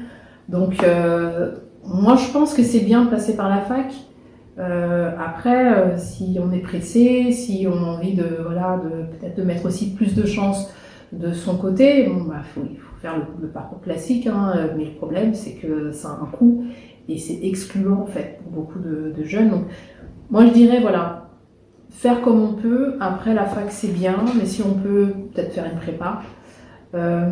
[0.48, 3.92] Donc, euh, moi, je pense que c'est bien de passer par la fac.
[4.60, 9.44] Euh, après, si on est pressé, si on a envie de, voilà, de peut-être de
[9.44, 10.72] mettre aussi plus de chance
[11.12, 14.28] de son côté, bon, bah, faut, il faut faire le, le parcours classique.
[14.28, 16.66] Hein, mais le problème, c'est que ça a un coût
[17.10, 19.50] et c'est excluant en fait pour beaucoup de, de jeunes.
[19.50, 19.66] Donc,
[20.30, 21.30] moi, je dirais voilà,
[21.90, 22.96] faire comme on peut.
[23.00, 26.22] Après, la fac, c'est bien, mais si on peut peut-être faire une prépa.
[26.96, 27.28] Euh,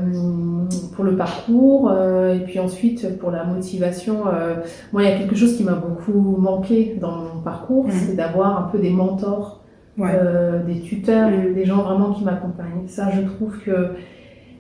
[0.96, 4.56] pour le parcours euh, et puis ensuite pour la motivation euh,
[4.92, 7.92] moi il y a quelque chose qui m'a beaucoup manqué dans mon parcours Mhm.
[7.92, 9.62] c'est d'avoir un peu des mentors
[9.98, 10.12] Ouais.
[10.14, 13.92] euh, des tuteurs des gens vraiment qui m'accompagnent ça je trouve que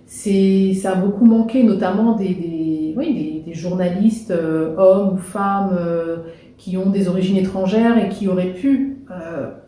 [0.06, 5.18] c'est ça a beaucoup manqué notamment des, des oui des, des journalistes euh, hommes ou
[5.18, 6.18] femmes euh,
[6.58, 8.92] qui ont des origines étrangères et qui auraient pu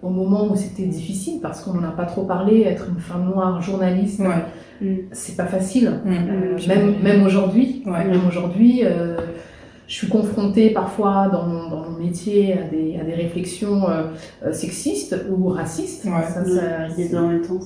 [0.02, 3.26] au moment où c'était difficile parce qu'on n'en a pas trop parlé être une femme
[3.26, 5.06] noire journaliste Ouais.
[5.12, 5.92] c'est pas facile.
[6.06, 6.58] Mm.
[6.58, 6.68] Je
[7.04, 8.04] même, aujourd'hui, Ouais.
[8.06, 8.82] même aujourd'hui,
[9.88, 14.04] je suis confrontée parfois dans mon, dans mon métier à des, à des réflexions euh,
[14.46, 16.04] euh, sexistes ou racistes.
[16.06, 16.12] Ouais.
[16.28, 17.60] Ça, ça, les deux en même temps,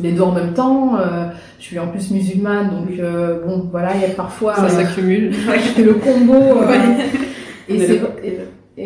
[0.00, 0.96] les deux en même temps.
[0.98, 1.26] euh,
[1.58, 4.68] je suis en plus musulmane, donc euh, bon, voilà, il y a parfois Ça euh,
[4.68, 5.32] s'accumule.
[5.78, 6.34] le combo.
[6.34, 6.72] euh,
[7.68, 8.38] et c'est le- et,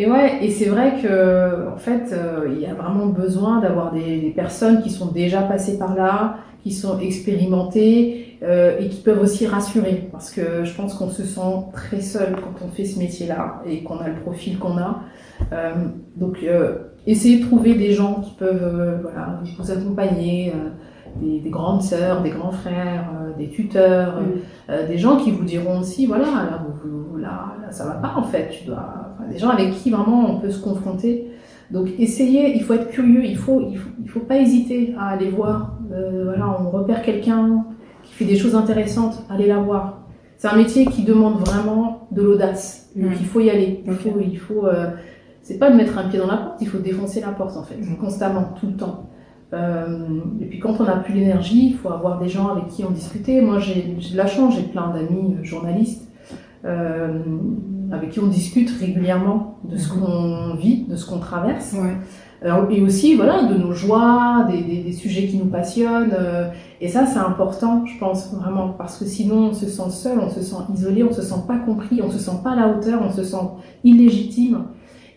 [0.02, 3.92] et ouais, et c'est vrai que en fait, euh, il y a vraiment besoin d'avoir
[3.92, 9.02] des, des personnes qui sont déjà passées par là, qui sont expérimentées euh, et qui
[9.02, 11.40] peuvent aussi rassurer, parce que je pense qu'on se sent
[11.72, 15.00] très seul quand on fait ce métier-là et qu'on a le profil qu'on a.
[15.52, 15.72] Euh,
[16.16, 16.76] donc, euh,
[17.06, 20.52] essayez de trouver des gens qui peuvent voilà, vous accompagner.
[21.20, 24.86] des, des grandes sœurs, des grands frères, des tuteurs, Mm.
[24.86, 28.12] des gens qui vous diront aussi, voilà, là, vous, vous- là, là, ça va pas
[28.16, 31.26] en fait, tu dois, des gens avec qui vraiment on peut se confronter.
[31.72, 35.08] Donc essayez, il faut être curieux, il faut, il faut, il faut pas hésiter à
[35.08, 35.78] aller voir.
[35.92, 37.64] Euh, voilà, on repère quelqu'un
[38.10, 39.98] qui fait des choses intéressantes, allez la voir.
[40.36, 43.16] C'est un métier qui demande vraiment de l'audace, donc Mm.
[43.20, 43.82] il faut y aller.
[43.86, 43.98] Il Ok.
[44.00, 44.90] faut, il faut, euh,
[45.42, 47.62] c'est pas de mettre un pied dans la porte, il faut défoncer la porte en
[47.62, 47.96] fait, Mm.
[47.96, 49.06] constamment, tout le temps.
[49.52, 52.84] Euh, et puis quand on n'a plus l'énergie, il faut avoir des gens avec qui
[52.84, 53.40] on discuter.
[53.40, 56.08] Moi, j'ai de la chance, j'ai plein d'amis euh, journalistes
[56.64, 57.18] euh,
[57.92, 61.72] avec qui on discute régulièrement de ce qu'on vit, de ce qu'on traverse.
[61.74, 61.96] Ouais.
[62.42, 66.14] Alors, et aussi, voilà, de nos joies, des, des, des sujets qui nous passionnent.
[66.18, 70.18] euh, et ça, c'est important, je pense, vraiment, parce que sinon, on se sent seul,
[70.18, 72.68] on se sent isolé, on se sent pas compris, on se sent pas à la
[72.68, 73.36] hauteur, on se sent
[73.84, 74.64] illégitime.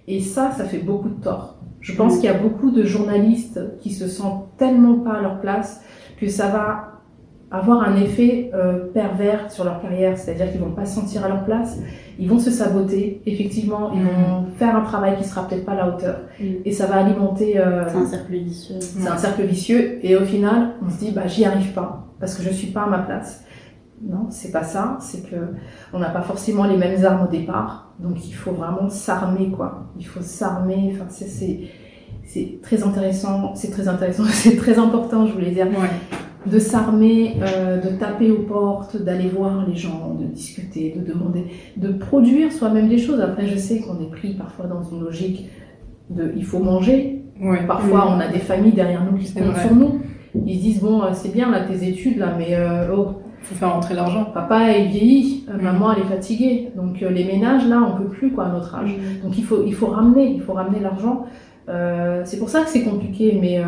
[0.08, 1.56] Et ça, ça fait beaucoup de tort.
[1.80, 5.40] Je pense qu'il y a beaucoup de journalistes qui se sentent tellement pas à leur
[5.40, 5.82] place
[6.18, 6.93] que ça va
[7.54, 11.30] avoir un effet euh, pervers sur leur carrière, c'est-à-dire qu'ils vont pas se sentir à
[11.30, 11.78] leur place,
[12.20, 15.76] ils vont se saboter, effectivement, ils vont faire un travail qui sera peut-être pas à
[15.76, 16.44] la hauteur, Mm.
[16.66, 18.76] et ça va alimenter euh, C'est un cercle vicieux.
[18.80, 20.00] c'est un cercle vicieux.
[20.06, 22.08] Et au final, on se dit bah j'y arrive pas.
[22.20, 23.44] Parce que je suis pas à ma place.
[24.02, 25.36] Non, c'est pas ça, c'est que
[25.94, 29.86] on n'a pas forcément les mêmes armes au départ, donc il faut vraiment s'armer quoi.
[29.98, 35.52] Il faut s'armer, enfin c'est très intéressant, c'est très intéressant, c'est très important, je voulais
[35.52, 35.90] dire, Ouais.
[36.46, 41.46] De s'armer, euh, de taper aux portes, d'aller voir les gens, de discuter, de demander,
[41.78, 43.20] de produire soi-même des choses.
[43.22, 45.48] Après, je sais qu'on est pris parfois dans une logique
[46.10, 47.66] de il faut manger, Ouais.
[47.68, 50.02] Parfois, on a des familles derrière nous qui C'est comptent sur nous.
[50.46, 53.08] Ils se disent bon, euh, c'est bien là tes études là, mais euh, oh,
[53.42, 54.26] Faut faire rentrer l'argent.
[54.34, 55.62] papa est vieilli, Mm.
[55.62, 56.70] maman elle est fatiguée.
[56.76, 58.92] Donc euh, les ménages là, on peut plus quoi à notre âge.
[58.92, 59.24] Mm.
[59.24, 61.26] Donc il faut il faut ramener, il faut ramener l'argent.
[62.26, 63.60] C'est pour ça que c'est compliqué, mais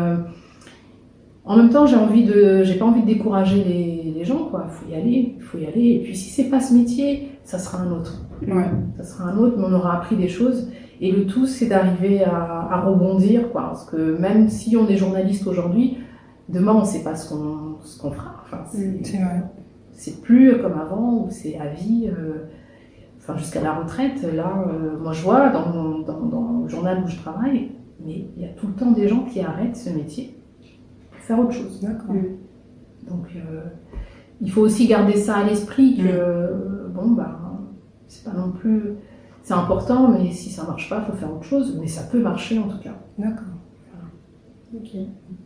[1.46, 4.66] en même temps j'ai envie de, j'ai pas envie de décourager les, les gens quoi.
[4.68, 5.92] Faut y aller, il faut y aller.
[5.92, 8.22] Et puis si c'est pas ce métier, ça sera un autre.
[8.46, 8.64] Ouais.
[8.98, 10.68] Ça sera un autre, mais on aura appris des choses.
[11.00, 13.62] Et le tout, c'est d'arriver à, à rebondir, quoi.
[13.62, 15.98] Parce que même si on est journaliste aujourd'hui,
[16.48, 18.34] demain, on ne sait pas ce qu'on ce qu'on fera.
[18.44, 19.42] Enfin, c'est- C'est vrai.
[19.92, 22.46] c'est plus comme avant, où c'est à vie, euh,
[23.18, 24.22] enfin, jusqu'à la retraite.
[24.34, 27.70] Là, euh, moi, je vois dans, mon- dans, dans le journal où je travaille,
[28.04, 30.34] mais il y a tout le temps des gens qui arrêtent ce métier
[31.26, 31.80] faire autre chose.
[31.82, 32.14] D'accord.
[33.08, 33.62] Donc, euh,
[34.40, 37.40] il faut aussi garder ça à l'esprit que, euh, bon, bah,
[38.08, 38.94] c'est pas non plus.
[39.42, 41.78] C'est important, mais si ça marche pas, il faut faire autre chose.
[41.80, 42.94] Mais ça peut marcher en tout cas.
[43.18, 43.46] D'accord.
[44.74, 44.90] Ok.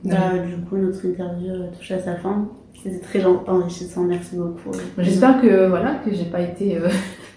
[0.04, 2.48] Bah, du coup, notre interview euh, touche à sa fin.
[2.82, 4.04] C'était très enrichissant.
[4.04, 4.70] Merci beaucoup.
[4.98, 6.88] J'espère que voilà que j'ai pas été euh,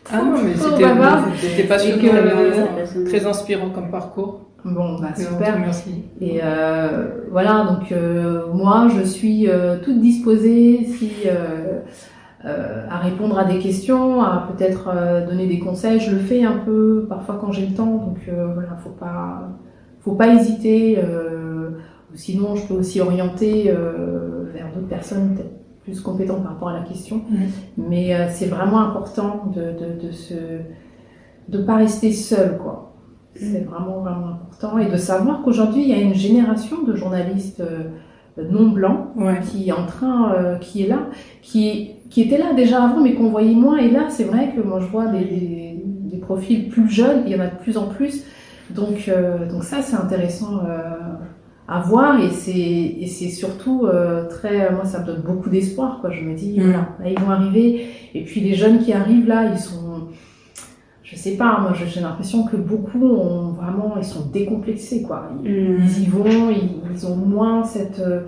[0.10, 0.86] Ah non, mais c'était
[3.06, 4.42] très inspirant comme parcours.
[4.66, 5.56] Bon bah super.
[5.56, 6.06] remercie.
[6.22, 11.12] Et euh, voilà donc euh, moi je suis euh, toute disposée si
[12.46, 14.92] à répondre à des questions, à peut-être
[15.28, 16.00] donner des conseils.
[16.02, 17.86] Je le fais un peu parfois quand j'ai le temps.
[17.86, 19.50] Donc voilà faut pas
[20.02, 21.00] faut pas hésiter.
[22.16, 23.74] Sinon, je peux aussi orienter
[24.54, 25.54] vers d'autres personnes peut-être
[25.84, 27.22] plus compétentes par rapport à la question.
[27.78, 30.34] Mais c'est vraiment important de, de, de se
[31.48, 32.93] de pas rester seul, quoi.
[33.36, 37.62] C'est vraiment vraiment important et de savoir qu'aujourd'hui il y a une génération de journalistes
[37.62, 39.40] euh, non blancs Ouais.
[39.42, 41.00] qui est en train, euh, qui est là,
[41.42, 43.78] qui qui était là déjà avant mais qu'on voyait moins.
[43.78, 47.32] Et là, c'est vrai que moi je vois des, des, des profils plus jeunes, il
[47.32, 48.24] y en a de plus en plus.
[48.70, 50.62] Donc euh, donc ça c'est intéressant.
[51.66, 53.88] À voir et c'est surtout
[54.30, 56.64] très moi ça me donne beaucoup d'espoir quoi je me dis Mm.
[56.64, 60.10] voilà là ils vont arriver et puis les jeunes qui arrivent là ils sont
[61.04, 65.30] je sais pas moi je- j'ai l'impression que beaucoup ont vraiment ils sont décomplexés quoi
[65.44, 65.80] ils, Mm.
[65.84, 68.22] ils y vont ils, ils ont moins cette euh,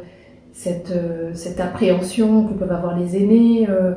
[0.51, 3.93] cette euh, cette appréhension que peuvent avoir les aînés euh,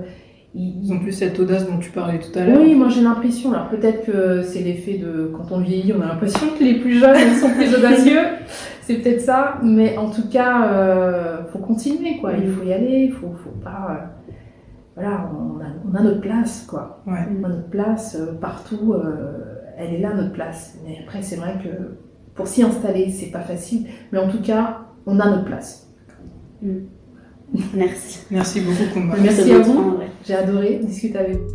[0.54, 2.58] ils, Ils ont plus cette audace dont tu parlais tout à l'heure.
[2.60, 3.52] oui, moi j'ai l'impression.
[3.52, 6.98] Alors peut-être que c'est l'effet de quand on vieillit, on a l'impression que les plus
[6.98, 8.20] jeunes ils sont plus audacieux.
[8.82, 12.32] C'est peut-être ça, mais en tout cas, euh, faut continuer quoi.
[12.42, 14.00] Il faut y aller, il faut, faut pas.
[14.98, 17.02] Voilà, on a, on a notre place quoi.
[17.06, 17.20] Ouais.
[17.40, 18.94] On a notre place euh, partout.
[18.94, 20.74] euh, elle est là notre place.
[20.84, 21.68] Mais après, c'est vrai que
[22.34, 23.86] pour s'y installer, c'est pas facile.
[24.10, 25.88] Mais en tout cas, on a notre place.
[27.74, 28.20] Merci.
[28.30, 29.14] Merci beaucoup, Kumba.
[29.22, 29.98] Merci C'est à vous.
[29.98, 30.08] ouais.
[30.26, 31.48] J'ai adoré discuter avec vous.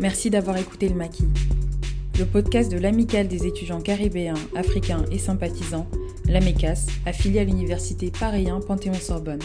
[0.00, 1.28] Merci d'avoir écouté le Maquis,
[2.18, 5.86] le podcast de l'Amicale des étudiants caribéens, africains et sympathisants,
[6.26, 9.40] l'AMECAS, affilié à l'université Paris 1 Panthéon-Sorbonne.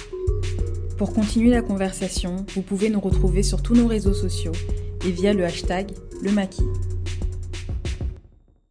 [0.97, 4.53] Pour continuer la conversation, vous pouvez nous retrouver sur tous nos réseaux sociaux
[5.05, 5.91] et via le hashtag
[6.21, 6.63] le Maquis.